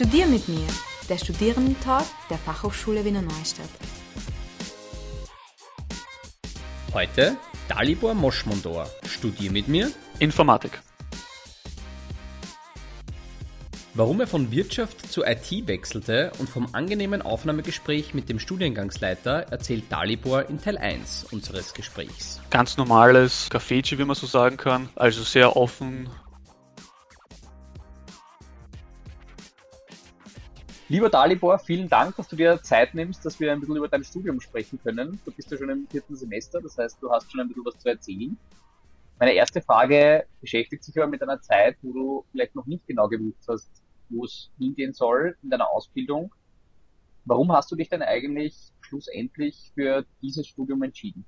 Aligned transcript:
Studier 0.00 0.26
mit 0.28 0.48
mir, 0.48 0.66
der 1.10 1.18
Studierendentag 1.18 2.06
der 2.30 2.38
Fachhochschule 2.38 3.04
Wiener 3.04 3.20
Neustadt. 3.20 3.68
Heute 6.94 7.36
Dalibor 7.68 8.14
Moschmondor. 8.14 8.88
Studier 9.06 9.52
mit 9.52 9.68
mir 9.68 9.90
Informatik. 10.18 10.80
Warum 13.92 14.22
er 14.22 14.26
von 14.26 14.50
Wirtschaft 14.50 15.12
zu 15.12 15.22
IT 15.22 15.66
wechselte 15.66 16.32
und 16.38 16.48
vom 16.48 16.74
angenehmen 16.74 17.20
Aufnahmegespräch 17.20 18.14
mit 18.14 18.30
dem 18.30 18.38
Studiengangsleiter 18.38 19.48
erzählt 19.50 19.84
Dalibor 19.90 20.48
in 20.48 20.62
Teil 20.62 20.78
1 20.78 21.26
unseres 21.30 21.74
Gesprächs. 21.74 22.40
Ganz 22.48 22.78
normales 22.78 23.50
Café, 23.50 23.98
wie 23.98 24.04
man 24.06 24.16
so 24.16 24.26
sagen 24.26 24.56
kann. 24.56 24.88
Also 24.96 25.22
sehr 25.24 25.58
offen. 25.58 26.08
Lieber 30.90 31.08
Dalibor, 31.08 31.60
vielen 31.60 31.88
Dank, 31.88 32.16
dass 32.16 32.26
du 32.26 32.34
dir 32.34 32.60
Zeit 32.62 32.94
nimmst, 32.94 33.24
dass 33.24 33.38
wir 33.38 33.52
ein 33.52 33.60
bisschen 33.60 33.76
über 33.76 33.86
dein 33.86 34.02
Studium 34.02 34.40
sprechen 34.40 34.80
können. 34.82 35.20
Du 35.24 35.30
bist 35.30 35.48
ja 35.52 35.56
schon 35.56 35.70
im 35.70 35.86
vierten 35.86 36.16
Semester, 36.16 36.60
das 36.60 36.76
heißt, 36.76 37.00
du 37.00 37.12
hast 37.12 37.30
schon 37.30 37.40
ein 37.40 37.46
bisschen 37.46 37.64
was 37.64 37.78
zu 37.78 37.88
erzählen. 37.88 38.36
Meine 39.20 39.34
erste 39.34 39.62
Frage 39.62 40.26
beschäftigt 40.40 40.82
sich 40.82 40.96
aber 40.98 41.06
mit 41.06 41.22
einer 41.22 41.40
Zeit, 41.42 41.76
wo 41.82 41.92
du 41.92 42.26
vielleicht 42.32 42.56
noch 42.56 42.66
nicht 42.66 42.84
genau 42.88 43.08
gewusst 43.08 43.46
hast, 43.46 43.70
wo 44.08 44.24
es 44.24 44.50
hingehen 44.58 44.92
soll 44.92 45.36
in 45.44 45.50
deiner 45.50 45.70
Ausbildung. 45.70 46.34
Warum 47.24 47.52
hast 47.52 47.70
du 47.70 47.76
dich 47.76 47.88
denn 47.88 48.02
eigentlich 48.02 48.72
schlussendlich 48.80 49.70
für 49.74 50.04
dieses 50.20 50.48
Studium 50.48 50.82
entschieden? 50.82 51.24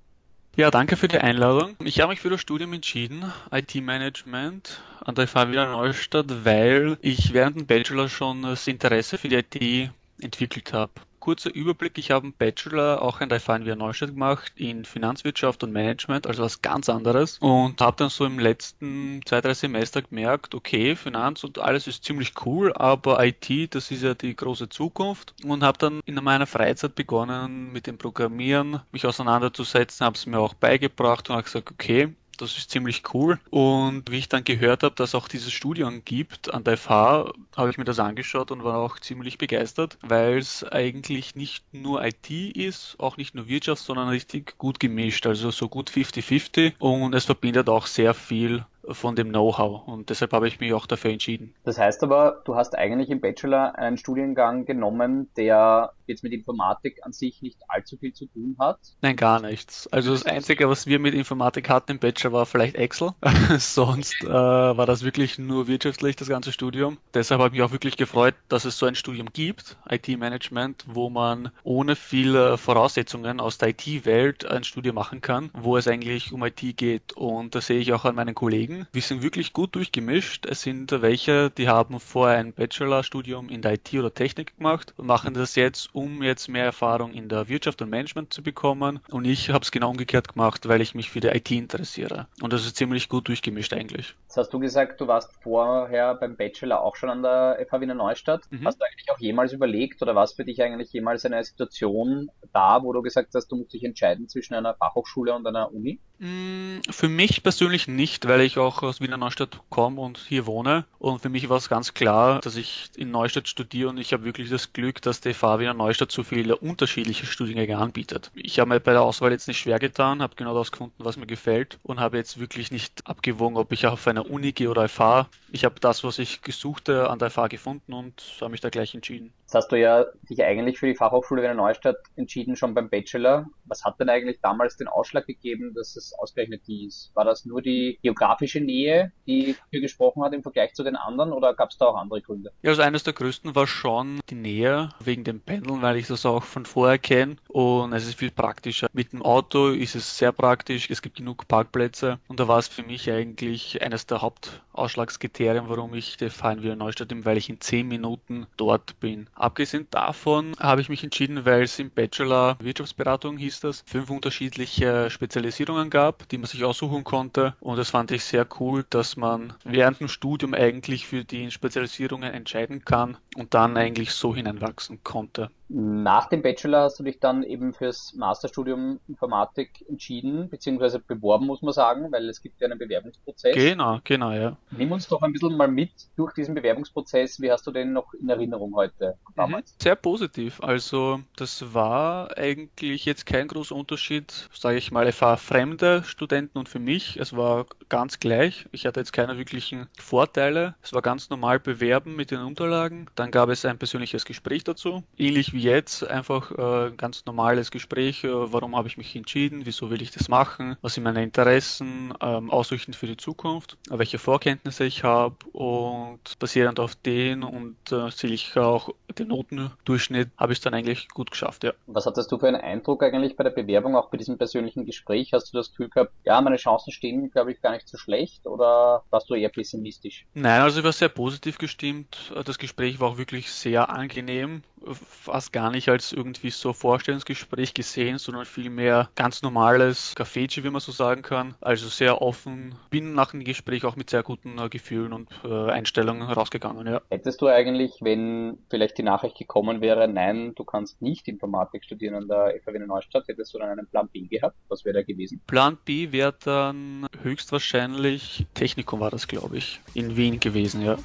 Ja, 0.55 0.71
danke 0.71 0.97
für 0.97 1.09
die 1.09 1.19
Einladung. 1.19 1.77
Ich 1.83 2.01
habe 2.01 2.11
mich 2.11 2.21
für 2.21 2.29
das 2.29 2.43
Studium 2.43 2.75
entschieden, 2.75 3.25
IT-Management 3.51 4.83
an 5.03 5.15
der 5.15 5.27
FH 5.27 5.51
Wiener 5.51 5.73
Neustadt, 5.73 6.45
weil 6.45 6.99
ich 7.01 7.33
während 7.33 7.57
dem 7.57 7.67
Bachelor 7.67 8.11
schon 8.11 8.43
das 8.43 8.67
Interesse 8.67 9.17
für 9.17 9.29
die 9.29 9.37
IT 9.37 9.91
entwickelt 10.21 10.75
habe 10.75 10.93
kurzer 11.23 11.55
Überblick. 11.55 11.99
Ich 11.99 12.11
habe 12.11 12.25
einen 12.25 12.33
Bachelor 12.33 13.01
auch 13.01 13.21
an 13.21 13.29
der 13.29 13.41
Wien 13.41 13.79
Neustadt 13.79 14.11
gemacht 14.11 14.53
in 14.57 14.85
Finanzwirtschaft 14.85 15.63
und 15.63 15.73
Management, 15.73 16.27
also 16.27 16.43
was 16.43 16.63
ganz 16.63 16.89
anderes. 16.89 17.39
Und 17.39 17.81
habe 17.81 17.97
dann 17.97 18.09
so 18.09 18.25
im 18.25 18.41
letzten 18.41 19.21
zwei, 19.25 19.41
drei 19.41 19.55
Semester 19.55 20.03
gemerkt, 20.03 20.53
okay, 20.53 20.97
Finanz 20.97 21.45
und 21.45 21.61
alles 21.61 21.87
ist 21.87 22.05
ziemlich 22.05 22.35
cool, 22.45 22.73
aber 22.75 23.25
IT, 23.25 23.73
das 23.73 23.93
ist 23.93 24.03
ja 24.03 24.15
die 24.15 24.35
große 24.35 24.69
Zukunft. 24.69 25.33
Und 25.45 25.63
habe 25.63 25.79
dann 25.79 26.01
in 26.07 26.17
meiner 26.17 26.47
Freizeit 26.47 26.97
begonnen 26.97 27.73
mit 27.73 27.87
dem 27.87 27.99
Programmieren, 27.99 28.81
mich 28.91 29.07
auseinanderzusetzen, 29.07 30.05
habe 30.05 30.17
es 30.17 30.27
mir 30.27 30.41
auch 30.41 30.55
beigebracht 30.55 31.31
und 31.31 31.37
habe 31.37 31.45
gesagt, 31.45 31.71
okay, 31.71 32.13
das 32.43 32.59
ist 32.59 32.71
ziemlich 32.71 33.03
cool. 33.15 33.39
Und 33.51 34.11
wie 34.11 34.19
ich 34.19 34.29
dann 34.29 34.45
gehört 34.45 34.83
habe, 34.83 34.95
dass 34.95 35.15
auch 35.15 35.29
dieses 35.29 35.53
Studium 35.53 36.05
gibt 36.05 36.53
an 36.53 36.65
der 36.65 36.77
FH, 36.77 37.33
habe 37.57 37.71
ich 37.71 37.79
mir 37.79 37.85
das 37.85 37.99
angeschaut 37.99 38.51
und 38.51 38.65
war 38.65 38.79
auch 38.79 38.99
ziemlich 38.99 39.39
begeistert, 39.39 39.99
weil 40.03 40.39
es 40.39 40.65
eigentlich 40.65 41.35
nicht 41.35 41.65
nur 41.73 42.05
IT 42.05 42.31
ist, 42.31 42.97
auch 42.99 43.17
nicht 43.17 43.35
nur 43.35 43.49
Wirtschaft, 43.49 43.83
sondern 43.83 44.09
richtig 44.09 44.59
gut 44.59 44.81
gemischt, 44.81 45.27
also 45.27 45.51
so 45.51 45.69
gut 45.69 45.91
50-50 45.91 46.75
und 46.79 47.15
es 47.15 47.25
verbindet 47.25 47.69
auch 47.69 47.87
sehr 47.87 48.15
viel 48.15 48.65
von 48.89 49.17
dem 49.17 49.29
Know-how 49.31 49.87
und 49.87 50.11
deshalb 50.11 50.33
habe 50.33 50.49
ich 50.49 50.61
mich 50.61 50.73
auch 50.73 50.87
dafür 50.87 51.11
entschieden. 51.11 51.55
Das 51.65 51.79
heißt 51.79 52.03
aber, 52.03 52.43
du 52.45 52.55
hast 52.55 52.77
eigentlich 52.77 53.11
im 53.11 53.21
Bachelor 53.21 53.79
einen 53.79 53.97
Studiengang 53.97 54.65
genommen, 54.65 55.31
der 55.37 55.93
jetzt 56.07 56.23
mit 56.23 56.33
Informatik 56.33 56.99
an 57.03 57.13
sich 57.13 57.43
nicht 57.43 57.59
allzu 57.69 57.97
viel 57.97 58.13
zu 58.13 58.27
tun 58.27 58.57
hat? 58.59 58.79
Nein, 59.01 59.17
gar 59.17 59.41
nichts. 59.41 59.87
Also 59.89 60.13
das 60.13 60.27
Einzige, 60.27 60.69
was 60.69 60.87
wir 60.87 60.99
mit 60.99 61.15
Informatik 61.15 61.69
hatten 61.69 61.93
im 61.93 61.99
Bachelor, 61.99 62.33
war 62.33 62.47
vielleicht 62.47 62.77
Excel. 62.77 63.11
Sonst 63.59 64.23
äh, 64.23 64.29
war 64.29 64.87
das 64.87 65.05
wirklich 65.05 65.39
nur 65.39 65.69
wirtschaftlich, 65.69 66.17
das 66.17 66.29
ganze 66.29 66.53
Studium. 66.53 66.99
Deshalb 67.15 67.41
habe 67.41 67.49
ich 67.49 67.61
mich 67.61 67.63
auch 67.63 67.73
wirklich 67.73 67.97
gefreut, 67.97 68.35
dass 68.49 68.65
es 68.65 68.79
so 68.79 68.87
ein 68.87 68.95
Studium 68.95 69.29
gibt, 69.33 69.77
IT-Management, 69.89 70.85
wo 70.89 71.11
man 71.11 71.51
ohne 71.63 71.97
viele 71.97 72.59
Voraussetzungen 72.59 73.41
aus 73.41 73.59
der 73.59 73.71
IT-Welt 73.71 74.45
ein 74.45 74.65
Studium 74.65 74.95
machen 74.95 75.21
kann, 75.21 75.51
wo 75.55 75.77
es 75.77 75.89
eigentlich 75.89 76.33
um 76.33 76.45
IT 76.45 76.77
geht. 76.77 77.13
Und 77.15 77.55
das 77.55 77.67
sehe 77.67 77.79
ich 77.79 77.93
auch 77.93 78.05
an 78.05 78.15
meinen 78.15 78.35
Kollegen 78.35 78.72
Kollegen. 78.73 78.87
Wir 78.93 79.03
sind 79.03 79.23
wirklich 79.23 79.53
gut 79.53 79.75
durchgemischt. 79.75 80.47
Es 80.47 80.63
sind 80.63 80.91
welche, 81.03 81.51
die 81.51 81.69
haben 81.69 82.01
vorher 82.01 82.39
ein 82.39 82.53
Bachelorstudium 82.53 83.49
in 83.49 83.63
der 83.63 83.75
IT 83.75 83.93
oder 83.95 84.13
Technik 84.13 84.57
gemacht 84.57 84.95
und 84.97 85.07
machen 85.07 85.35
das 85.35 85.55
jetzt, 85.55 85.95
um 85.95 86.23
jetzt 86.23 86.49
mehr 86.49 86.65
Erfahrung 86.65 87.13
in 87.13 87.29
der 87.29 87.49
Wirtschaft 87.49 87.83
und 87.83 87.91
Management 87.91 88.33
zu 88.33 88.43
bekommen. 88.43 89.01
Und 89.11 89.25
ich 89.25 89.51
habe 89.51 89.63
es 89.63 89.71
genau 89.71 89.91
umgekehrt 89.91 90.29
gemacht, 90.29 90.69
weil 90.69 90.81
ich 90.81 90.95
mich 90.95 91.11
für 91.11 91.21
die 91.21 91.29
IT 91.29 91.51
interessiere. 91.51 92.27
Und 92.41 92.53
das 92.53 92.65
ist 92.65 92.77
ziemlich 92.77 93.09
gut 93.09 93.29
durchgemischt 93.29 93.73
eigentlich. 93.73 94.15
Jetzt 94.25 94.37
hast 94.37 94.53
du 94.53 94.59
gesagt, 94.59 95.01
du 95.01 95.07
warst 95.07 95.31
vorher 95.43 96.15
beim 96.15 96.37
Bachelor 96.37 96.83
auch 96.83 96.97
schon 96.97 97.11
an 97.11 97.23
der 97.23 97.65
FH 97.69 97.81
Wiener 97.81 97.95
Neustadt. 97.95 98.43
Mhm. 98.51 98.67
Hast 98.67 98.81
du 98.81 98.85
eigentlich 98.85 99.11
auch 99.11 99.19
jemals 99.19 99.53
überlegt 99.53 100.03
oder 100.03 100.15
war 100.15 100.25
es 100.25 100.33
für 100.33 100.45
dich 100.45 100.63
eigentlich 100.63 100.93
jemals 100.93 101.25
eine 101.25 101.43
Situation 101.45 102.31
da, 102.53 102.83
wo 102.83 102.93
du 102.93 103.03
gesagt 103.03 103.35
hast, 103.35 103.49
du 103.49 103.57
musst 103.57 103.73
dich 103.73 103.85
entscheiden 103.85 104.29
zwischen 104.29 104.55
einer 104.55 104.75
Fachhochschule 104.75 105.35
und 105.35 105.47
einer 105.47 105.73
Uni? 105.73 106.01
Mm, 106.19 106.81
für 106.89 107.09
mich 107.09 107.43
persönlich 107.43 107.89
nicht, 107.89 108.29
weil 108.29 108.43
ich 108.43 108.59
auch 108.63 108.83
aus 108.83 109.01
Wiener 109.01 109.17
Neustadt 109.17 109.61
komme 109.71 110.01
und 110.01 110.19
hier 110.19 110.47
wohne. 110.47 110.85
Und 110.99 111.21
für 111.21 111.29
mich 111.29 111.49
war 111.49 111.57
es 111.57 111.69
ganz 111.69 111.95
klar, 111.95 112.41
dass 112.41 112.57
ich 112.57 112.91
in 112.97 113.11
Neustadt 113.11 113.49
studiere 113.49 113.91
und 113.91 113.99
ich 113.99 114.13
habe 114.13 114.25
wirklich 114.25 114.51
das 114.51 114.73
Glück, 114.73 115.03
dass 115.03 115.21
die 115.21 115.35
FH 115.35 115.59
Wiener 115.59 115.75
Neustadt 115.75 116.13
so 116.13 116.23
viele 116.23 116.57
unterschiedliche 116.57 117.27
Studiengänge 117.27 117.79
anbietet. 117.79 118.31
Ich 118.35 118.59
habe 118.59 118.69
mir 118.69 118.81
bei 118.81 118.93
der 118.93 119.03
Auswahl 119.03 119.33
jetzt 119.33 119.49
nicht 119.49 119.59
schwer 119.59 119.79
getan, 119.79 120.23
habe 120.23 120.35
genau 120.37 120.55
das 120.57 120.73
gefunden, 120.73 121.05
was 121.05 121.17
mir 121.17 121.27
gefällt 121.27 121.79
und 121.83 122.01
habe 122.01 122.17
jetzt 122.17 122.41
wirklich 122.41 122.71
nicht 122.71 123.07
abgewogen, 123.07 123.57
ob 123.57 123.73
ich 123.73 123.87
auf 123.87 124.07
einer 124.07 124.31
Uni 124.31 124.53
gehe 124.53 124.71
oder 124.71 124.89
FH. 124.89 125.29
Ich 125.51 125.65
habe 125.65 125.81
das, 125.81 126.05
was 126.05 126.19
ich 126.19 126.43
gesuchte, 126.43 127.11
an 127.11 127.19
der 127.19 127.31
FH 127.31 127.49
gefunden 127.49 127.93
und 127.93 128.23
habe 128.41 128.51
mich 128.51 128.61
da 128.61 128.71
gleich 128.71 128.95
entschieden. 128.95 129.33
Jetzt 129.53 129.65
hast 129.65 129.73
du 129.73 129.77
ja 129.79 130.07
dich 130.31 130.43
eigentlich 130.43 130.79
für 130.79 130.87
die 130.87 130.95
Fachhochschule 130.95 131.43
Wiener 131.43 131.53
Neustadt 131.53 131.99
entschieden, 132.17 132.57
schon 132.57 132.73
beim 132.73 132.89
Bachelor. 132.89 133.45
Was 133.67 133.85
hat 133.85 134.01
denn 134.01 134.09
eigentlich 134.09 134.41
damals 134.41 134.79
den 134.79 134.89
Ausschlag 134.89 135.27
gegeben, 135.27 135.75
dass 135.75 135.95
es 135.95 136.15
ausgerechnet 136.19 136.63
die 136.67 136.87
ist? 136.87 137.11
War 137.13 137.27
das 137.27 137.45
nur 137.45 137.61
die 137.61 137.99
geografische 138.03 138.61
Nähe, 138.61 139.13
die 139.27 139.55
hier 139.71 139.81
gesprochen 139.83 140.23
hat 140.25 140.33
im 140.33 140.43
Vergleich 140.43 140.73
zu 140.73 140.83
den 140.85 140.97
anderen 140.97 141.35
oder 141.35 141.53
gab 141.53 141.69
es 141.69 141.77
da 141.77 141.85
auch 141.85 141.97
andere 141.97 142.23
Gründe? 142.23 142.51
Ja, 142.63 142.71
also 142.71 142.81
eines 142.81 143.03
der 143.03 143.13
größten 143.13 143.55
war 143.55 143.67
schon 143.67 144.21
die 144.31 144.37
Nähe 144.37 144.89
wegen 145.01 145.23
dem 145.23 145.43
Pendeln, 145.43 145.83
weil 145.83 145.99
ich 145.99 146.07
das 146.07 146.25
auch 146.25 146.45
von 146.45 146.65
vorher 146.65 146.97
kenne 146.97 147.37
und 147.49 147.93
es 147.93 148.09
ist 148.09 148.19
viel 148.19 148.31
praktischer. 148.31 148.89
Mit 148.95 149.13
dem 149.13 149.21
Auto 149.21 149.69
ist 149.69 149.95
es 149.95 150.17
sehr 150.17 150.33
praktisch, 150.33 150.89
es 150.89 151.03
gibt 151.03 151.19
genug 151.19 151.47
Parkplätze 151.47 152.21
und 152.27 152.41
da 152.41 152.49
war 152.49 152.59
es 152.59 152.69
für 152.69 152.85
mich 152.85 153.11
eigentlich 153.11 153.83
eines 153.83 154.07
der 154.07 154.23
Hauptausschlagskriterien, 154.73 155.69
warum 155.69 155.95
ich 155.95 156.17
die 156.17 156.31
fahren 156.31 156.63
wir 156.63 156.77
Neustadt 156.77 157.11
nehme, 157.11 157.25
weil 157.25 157.37
ich 157.37 157.49
in 157.49 157.61
zehn 157.61 157.89
Minuten 157.89 158.47
dort 158.57 158.99
bin. 159.01 159.29
Abgesehen 159.35 159.87
davon 159.91 160.55
habe 160.59 160.81
ich 160.81 160.89
mich 160.89 161.05
entschieden, 161.05 161.45
weil 161.45 161.63
es 161.63 161.79
im 161.79 161.91
Bachelor 161.91 162.57
Wirtschaftsberatung 162.61 163.37
hieß 163.37 163.61
das, 163.61 163.85
fünf 163.87 164.11
unterschiedliche 164.11 165.11
Spezialisierungen 165.11 165.91
gab, 165.91 166.29
die 166.31 166.39
man 166.39 166.47
sich 166.47 166.65
aussuchen 166.65 167.05
konnte 167.05 167.55
und 167.61 167.77
das 167.77 167.91
fand 167.91 168.11
ich 168.11 168.25
sehr 168.25 168.47
cool, 168.61 168.85
dass 168.89 169.17
man 169.17 169.53
während 169.65 170.01
dem 170.01 170.09
Studium 170.09 170.55
eigentlich 170.55 171.07
für 171.07 171.25
die 171.25 171.51
Spezialisierungen 171.51 172.33
entscheiden 172.33 172.85
kann 172.85 173.17
und 173.37 173.55
dann 173.55 173.77
eigentlich 173.77 174.13
so 174.13 174.35
hineinwachsen 174.35 175.03
konnte. 175.05 175.51
Nach 175.75 176.29
dem 176.29 176.43
Bachelor 176.43 176.83
hast 176.83 176.99
du 176.99 177.03
dich 177.03 177.19
dann 177.19 177.43
eben 177.43 177.73
fürs 177.73 178.13
Masterstudium 178.15 179.01
Informatik 179.09 179.85
entschieden, 179.89 180.51
beziehungsweise 180.51 180.99
beworben, 180.99 181.47
muss 181.47 181.63
man 181.63 181.73
sagen, 181.73 182.13
weil 182.13 182.29
es 182.29 182.43
gibt 182.43 182.61
ja 182.61 182.67
einen 182.67 182.79
Bewerbungsprozess. 182.79 183.55
Genau, 183.55 183.99
genau, 184.05 184.33
ja. 184.33 184.59
Nimm 184.71 184.93
uns 184.93 185.09
doch 185.09 185.23
ein 185.23 185.33
bisschen 185.33 185.57
mal 185.57 185.69
mit 185.69 185.91
durch 186.17 186.35
diesen 186.35 186.55
Bewerbungsprozess. 186.55 187.41
Wie 187.41 187.51
hast 187.51 187.67
du 187.67 187.71
den 187.71 187.95
noch 187.95 188.13
in 188.13 188.29
Erinnerung 188.29 188.75
heute 188.75 189.17
damals? 189.35 189.73
Mhm, 189.73 189.83
sehr 189.83 189.97
positiv. 189.97 190.63
Also, 190.63 191.21
das 191.37 191.73
war 191.73 192.37
eigentlich 192.37 193.07
jetzt 193.07 193.25
kein 193.25 193.49
großer 193.49 193.75
Unterschied, 193.75 194.51
sage 194.53 194.77
ich 194.77 194.93
mal, 194.93 195.11
für 195.11 195.39
fremde 195.39 196.05
Studenten 196.05 196.59
und 196.59 196.69
für 196.69 196.81
mich. 196.81 197.17
Es 197.17 197.35
war 197.35 197.65
ganz 197.89 198.21
gleich. 198.21 198.67
Ich 198.73 198.85
hatte 198.85 199.01
jetzt 199.01 199.15
keine 199.15 199.39
wirklichen 199.39 199.89
Vorteile. 199.99 200.75
Es 200.83 200.93
war 200.93 201.01
ganz 201.01 201.31
normal 201.31 201.61
bewerben 201.61 202.15
mit 202.15 202.31
den 202.31 202.41
Unterlagen. 202.41 203.07
Dann 203.15 203.31
gab 203.31 203.49
es 203.49 203.65
ein 203.65 203.79
persönliches 203.79 204.27
Gespräch 204.27 204.65
dazu. 204.65 205.03
Ähnlich 205.17 205.55
wie 205.55 205.62
jetzt 205.63 206.05
einfach 206.05 206.51
äh, 206.53 206.89
ein 206.89 206.97
ganz 206.97 207.25
normales 207.25 207.71
Gespräch. 207.71 208.25
Äh, 208.25 208.53
warum 208.53 208.77
habe 208.77 208.89
ich 208.89 208.97
mich 208.97 209.15
entschieden? 209.17 209.65
Wieso 209.65 209.91
will 209.91 210.03
ich 210.03 210.11
das 210.11 210.29
machen? 210.29 210.77
Was 210.83 210.95
sind 210.95 211.05
meine 211.05 211.23
Interessen? 211.23 212.13
Ähm, 212.21 212.51
Aussichten 212.51 212.93
für 212.93 213.07
die 213.07 213.17
Zukunft? 213.17 213.77
Welche 213.89 214.19
Vorkenntnisse 214.19 214.85
ich 214.85 215.05
habe? 215.05 215.37
Und 215.53 216.39
basierend 216.39 216.81
auf 216.81 216.95
den 216.95 217.43
und 217.43 217.77
äh, 217.91 218.11
zähle 218.11 218.35
ich 218.35 218.57
auch 218.57 218.91
den 219.19 219.29
Notendurchschnitt 219.29 220.31
habe 220.37 220.53
ich 220.53 220.61
dann 220.61 220.75
eigentlich 220.75 221.09
gut 221.09 221.31
geschafft, 221.31 221.65
ja. 221.65 221.73
Was 221.87 222.07
hattest 222.07 222.31
du 222.33 222.39
für 222.39 222.49
einen 222.49 222.61
Eindruck 222.61 223.03
eigentlich 223.03 223.37
bei 223.37 223.45
der 223.45 223.51
Bewerbung, 223.51 223.97
auch 223.97 224.11
bei 224.11 224.19
diesem 224.19 224.39
persönlichen 224.39 224.85
Gespräch? 224.85 225.33
Hast 225.33 225.53
du 225.53 225.57
das 225.57 225.71
Gefühl 225.71 225.89
gehabt, 225.89 226.13
ja, 226.25 226.41
meine 226.41 226.57
Chancen 226.57 226.93
stehen, 226.93 227.31
glaube 227.31 227.53
ich, 227.53 227.61
gar 227.61 227.73
nicht 227.73 227.89
so 227.89 227.99
schlecht 227.99 228.47
oder 228.47 229.05
warst 229.11 229.31
du 229.31 229.35
eher 229.35 229.49
pessimistisch? 229.49 230.27
Nein, 230.35 230.61
also 230.61 230.79
ich 230.79 230.85
war 230.85 230.93
sehr 230.93 231.09
positiv 231.09 231.59
gestimmt. 231.59 232.33
Das 232.45 232.59
Gespräch 232.59 233.01
war 233.01 233.11
auch 233.11 233.19
wirklich 233.19 233.51
sehr 233.51 233.91
angenehm 233.91 234.63
fast 234.95 235.53
gar 235.53 235.71
nicht 235.71 235.89
als 235.89 236.13
irgendwie 236.13 236.51
so 236.51 236.73
Vorstellungsgespräch 236.73 237.75
gesehen, 237.75 238.19
sondern 238.19 238.45
vielmehr 238.45 239.09
ganz 239.15 239.43
normales 239.43 240.15
Café, 240.17 240.43
wie 240.63 240.71
man 240.71 240.81
so 240.81 240.93
sagen 240.93 241.23
kann. 241.23 241.55
Also 241.61 241.89
sehr 241.89 242.21
offen. 242.21 242.75
Bin 242.91 243.15
nach 243.15 243.31
dem 243.31 243.45
Gespräch 243.45 243.85
auch 243.85 243.97
mit 243.97 244.11
sehr 244.11 244.23
guten 244.23 244.59
äh, 244.59 244.69
Gefühlen 244.69 245.13
und 245.13 245.29
äh, 245.45 245.71
Einstellungen 245.71 246.23
rausgegangen, 246.23 246.87
ja. 246.87 247.01
Hättest 247.11 247.41
du 247.41 247.47
eigentlich, 247.47 247.93
wenn 248.01 248.59
vielleicht 248.69 248.99
die 248.99 249.02
Nachricht 249.03 249.37
gekommen 249.37 249.81
wäre, 249.81 250.09
nein, 250.09 250.55
du 250.55 250.65
kannst 250.65 251.03
nicht 251.03 251.29
Informatik 251.29 251.85
studieren 251.85 252.15
an 252.15 252.29
der 252.29 252.61
FAW 252.65 252.79
Neustadt, 252.79 253.29
hättest 253.29 253.55
du 253.55 253.59
dann 253.59 253.71
einen 253.71 253.87
Plan 253.87 254.09
B 254.09 254.27
gehabt? 254.27 254.57
Was 254.69 254.85
wäre 254.85 254.95
der 254.95 255.05
gewesen? 255.05 255.41
Plan 255.47 255.79
B 255.85 256.13
wäre 256.13 256.35
dann 256.45 257.07
höchstwahrscheinlich 257.23 258.47
Technikum 258.55 259.01
war 259.01 259.11
das, 259.11 259.29
glaube 259.29 259.59
ich, 259.59 259.81
in 259.95 260.17
Wien 260.17 260.41
gewesen, 260.41 260.83
ja. 260.83 260.97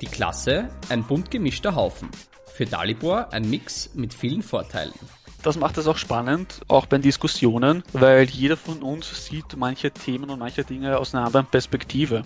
Die 0.00 0.06
Klasse, 0.06 0.68
ein 0.88 1.02
bunt 1.02 1.30
gemischter 1.30 1.74
Haufen. 1.74 2.08
Für 2.46 2.66
Dalibor 2.66 3.32
ein 3.32 3.48
Mix 3.50 3.94
mit 3.94 4.14
vielen 4.14 4.42
Vorteilen. 4.42 4.94
Das 5.42 5.56
macht 5.56 5.78
es 5.78 5.86
auch 5.86 5.96
spannend, 5.96 6.60
auch 6.66 6.86
bei 6.86 6.98
Diskussionen, 6.98 7.84
weil 7.92 8.24
jeder 8.24 8.56
von 8.56 8.82
uns 8.82 9.26
sieht 9.26 9.56
manche 9.56 9.92
Themen 9.92 10.30
und 10.30 10.40
manche 10.40 10.64
Dinge 10.64 10.98
aus 10.98 11.14
einer 11.14 11.26
anderen 11.26 11.46
Perspektive. 11.46 12.22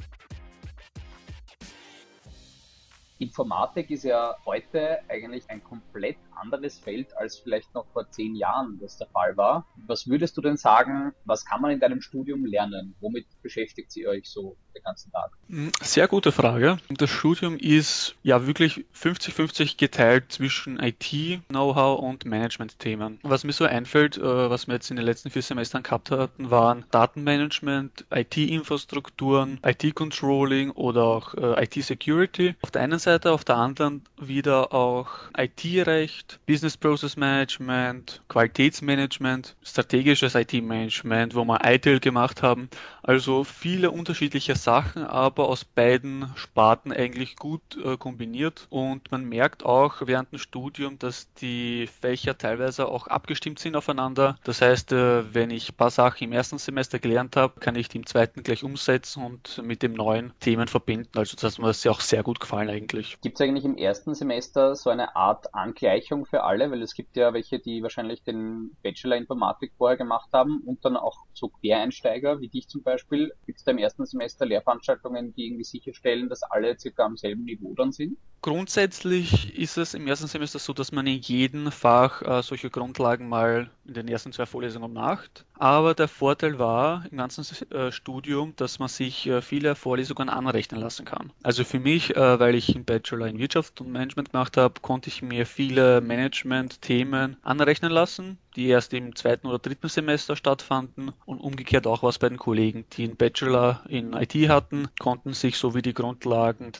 Informatik 3.22 3.88
ist 3.90 4.02
ja 4.02 4.36
heute 4.44 4.98
eigentlich 5.08 5.48
ein 5.48 5.62
komplett 5.62 6.16
anderes 6.34 6.80
Feld, 6.80 7.16
als 7.16 7.38
vielleicht 7.38 7.72
noch 7.72 7.86
vor 7.92 8.10
zehn 8.10 8.34
Jahren 8.34 8.80
das 8.80 8.98
der 8.98 9.06
Fall 9.06 9.36
war. 9.36 9.64
Was 9.86 10.08
würdest 10.08 10.36
du 10.36 10.40
denn 10.40 10.56
sagen, 10.56 11.14
was 11.24 11.44
kann 11.44 11.62
man 11.62 11.70
in 11.70 11.78
deinem 11.78 12.00
Studium 12.00 12.44
lernen? 12.44 12.96
Womit 12.98 13.26
beschäftigt 13.40 13.96
ihr 13.96 14.08
euch 14.08 14.28
so 14.28 14.56
den 14.72 14.82
ganzen 14.82 15.12
Tag? 15.12 15.30
Hm, 15.48 15.70
sehr 15.80 16.08
gute 16.08 16.32
Frage. 16.32 16.78
Das 16.88 17.10
Studium 17.10 17.56
ist 17.56 18.14
ja 18.22 18.46
wirklich 18.46 18.84
50-50 18.94 19.76
geteilt 19.76 20.32
zwischen 20.32 20.78
IT-Know-how 20.78 22.00
und 22.00 22.24
Management-Themen. 22.24 23.19
Was 23.22 23.44
mir 23.44 23.52
so 23.52 23.64
einfällt, 23.64 24.19
äh, 24.19 24.22
was 24.22 24.66
wir 24.66 24.74
jetzt 24.74 24.90
in 24.90 24.96
den 24.96 25.04
letzten 25.04 25.30
vier 25.30 25.42
Semestern 25.42 25.82
gehabt 25.82 26.10
hatten, 26.10 26.50
waren 26.50 26.84
Datenmanagement, 26.90 28.06
IT-Infrastrukturen, 28.10 29.60
IT-Controlling 29.64 30.70
oder 30.70 31.04
auch 31.04 31.34
äh, 31.34 31.64
IT-Security. 31.64 32.54
Auf 32.62 32.70
der 32.70 32.82
einen 32.82 32.98
Seite, 32.98 33.32
auf 33.32 33.44
der 33.44 33.56
anderen 33.56 34.02
wieder 34.19 34.72
auch 34.72 35.08
IT-Recht, 35.36 36.40
Business 36.46 36.76
Process 36.76 37.16
Management, 37.16 38.22
Qualitätsmanagement, 38.28 39.56
strategisches 39.62 40.34
IT-Management, 40.34 41.34
wo 41.34 41.44
wir 41.44 41.60
ITIL 41.64 42.00
gemacht 42.00 42.42
haben. 42.42 42.69
Also 43.02 43.44
viele 43.44 43.90
unterschiedliche 43.90 44.54
Sachen, 44.62 45.04
aber 45.04 45.48
aus 45.48 45.64
beiden 45.64 46.32
Sparten 46.34 46.92
eigentlich 46.92 47.36
gut 47.36 47.62
äh, 47.84 47.96
kombiniert. 47.96 48.66
Und 48.70 49.10
man 49.10 49.24
merkt 49.24 49.64
auch 49.64 50.02
während 50.06 50.32
dem 50.32 50.38
Studium, 50.38 50.98
dass 50.98 51.32
die 51.34 51.86
Fächer 51.86 52.36
teilweise 52.36 52.88
auch 52.88 53.06
abgestimmt 53.06 53.58
sind 53.58 53.76
aufeinander. 53.76 54.36
Das 54.44 54.60
heißt, 54.60 54.92
äh, 54.92 55.34
wenn 55.34 55.50
ich 55.50 55.70
ein 55.70 55.76
paar 55.76 55.90
Sachen 55.90 56.24
im 56.24 56.32
ersten 56.32 56.58
Semester 56.58 56.98
gelernt 56.98 57.36
habe, 57.36 57.60
kann 57.60 57.76
ich 57.76 57.88
die 57.88 57.98
im 57.98 58.06
zweiten 58.06 58.42
gleich 58.42 58.64
umsetzen 58.64 59.24
und 59.24 59.62
mit 59.62 59.82
dem 59.82 59.92
neuen 59.92 60.32
Themen 60.40 60.68
verbinden. 60.68 61.16
Also 61.16 61.36
das 61.40 61.54
hat 61.54 61.62
mir 61.62 61.72
sehr 61.72 61.92
auch 61.92 62.00
sehr 62.00 62.22
gut 62.22 62.40
gefallen 62.40 62.70
eigentlich. 62.70 63.18
Gibt 63.20 63.38
es 63.38 63.46
eigentlich 63.46 63.64
im 63.64 63.76
ersten 63.76 64.14
Semester 64.14 64.74
so 64.74 64.90
eine 64.90 65.14
Art 65.14 65.54
Angleichung 65.54 66.24
für 66.24 66.42
alle? 66.42 66.70
Weil 66.70 66.82
es 66.82 66.94
gibt 66.94 67.16
ja 67.16 67.34
welche, 67.34 67.58
die 67.58 67.82
wahrscheinlich 67.82 68.22
den 68.22 68.76
Bachelor 68.82 69.16
Informatik 69.16 69.72
vorher 69.76 69.98
gemacht 69.98 70.30
haben 70.32 70.62
und 70.64 70.84
dann 70.84 70.96
auch 70.96 71.26
so 71.34 71.48
Quereinsteiger 71.48 72.40
wie 72.40 72.48
dich 72.48 72.68
zum 72.68 72.82
Beispiel. 72.82 73.32
Gibt 73.44 73.58
es 73.58 73.64
da 73.64 73.72
im 73.72 73.78
ersten 73.78 74.06
Semester 74.06 74.46
Lehrveranstaltungen, 74.52 75.34
die 75.34 75.46
irgendwie 75.46 75.64
sicherstellen, 75.64 76.28
dass 76.28 76.43
alle 76.43 76.78
circa 76.78 77.04
am 77.04 77.16
selben 77.16 77.44
Niveau 77.44 77.75
dann 77.75 77.93
sind? 77.93 78.16
Grundsätzlich 78.43 79.56
ist 79.56 79.76
es 79.76 79.94
im 79.94 80.08
ersten 80.08 80.26
Semester 80.26 80.58
so, 80.58 80.72
dass 80.72 80.90
man 80.90 81.06
in 81.06 81.20
jedem 81.20 81.70
Fach 81.70 82.22
äh, 82.22 82.43
solche 82.43 82.70
Grundlagen 82.70 83.28
mal 83.28 83.70
in 83.84 83.94
den 83.94 84.08
ersten 84.08 84.32
zwei 84.32 84.46
Vorlesungen 84.46 84.93
macht. 84.93 85.46
Aber 85.62 85.94
der 85.94 86.08
Vorteil 86.08 86.58
war 86.58 87.04
im 87.08 87.18
ganzen 87.18 87.46
äh, 87.70 87.92
Studium, 87.92 88.52
dass 88.56 88.80
man 88.80 88.88
sich 88.88 89.28
äh, 89.28 89.40
viele 89.42 89.76
Vorlesungen 89.76 90.28
anrechnen 90.28 90.80
lassen 90.80 91.04
kann. 91.04 91.32
Also 91.44 91.62
für 91.62 91.78
mich, 91.78 92.16
äh, 92.16 92.40
weil 92.40 92.56
ich 92.56 92.74
einen 92.74 92.84
Bachelor 92.84 93.28
in 93.28 93.38
Wirtschaft 93.38 93.80
und 93.80 93.92
Management 93.92 94.32
gemacht 94.32 94.56
habe, 94.56 94.80
konnte 94.80 95.08
ich 95.08 95.22
mir 95.22 95.46
viele 95.46 96.00
Management-Themen 96.00 97.36
anrechnen 97.44 97.92
lassen 97.92 98.38
die 98.56 98.68
erst 98.68 98.92
im 98.92 99.16
zweiten 99.16 99.46
oder 99.46 99.58
dritten 99.58 99.88
Semester 99.88 100.36
stattfanden 100.36 101.12
und 101.24 101.40
umgekehrt 101.40 101.86
auch 101.86 102.02
was 102.02 102.18
bei 102.18 102.28
den 102.28 102.38
Kollegen, 102.38 102.84
die 102.92 103.04
einen 103.04 103.16
Bachelor 103.16 103.82
in 103.88 104.12
IT 104.12 104.34
hatten, 104.48 104.88
konnten 104.98 105.32
sich 105.32 105.56
so 105.56 105.74
wie 105.74 105.82
die 105.82 105.94
Grundlagen 105.94 106.72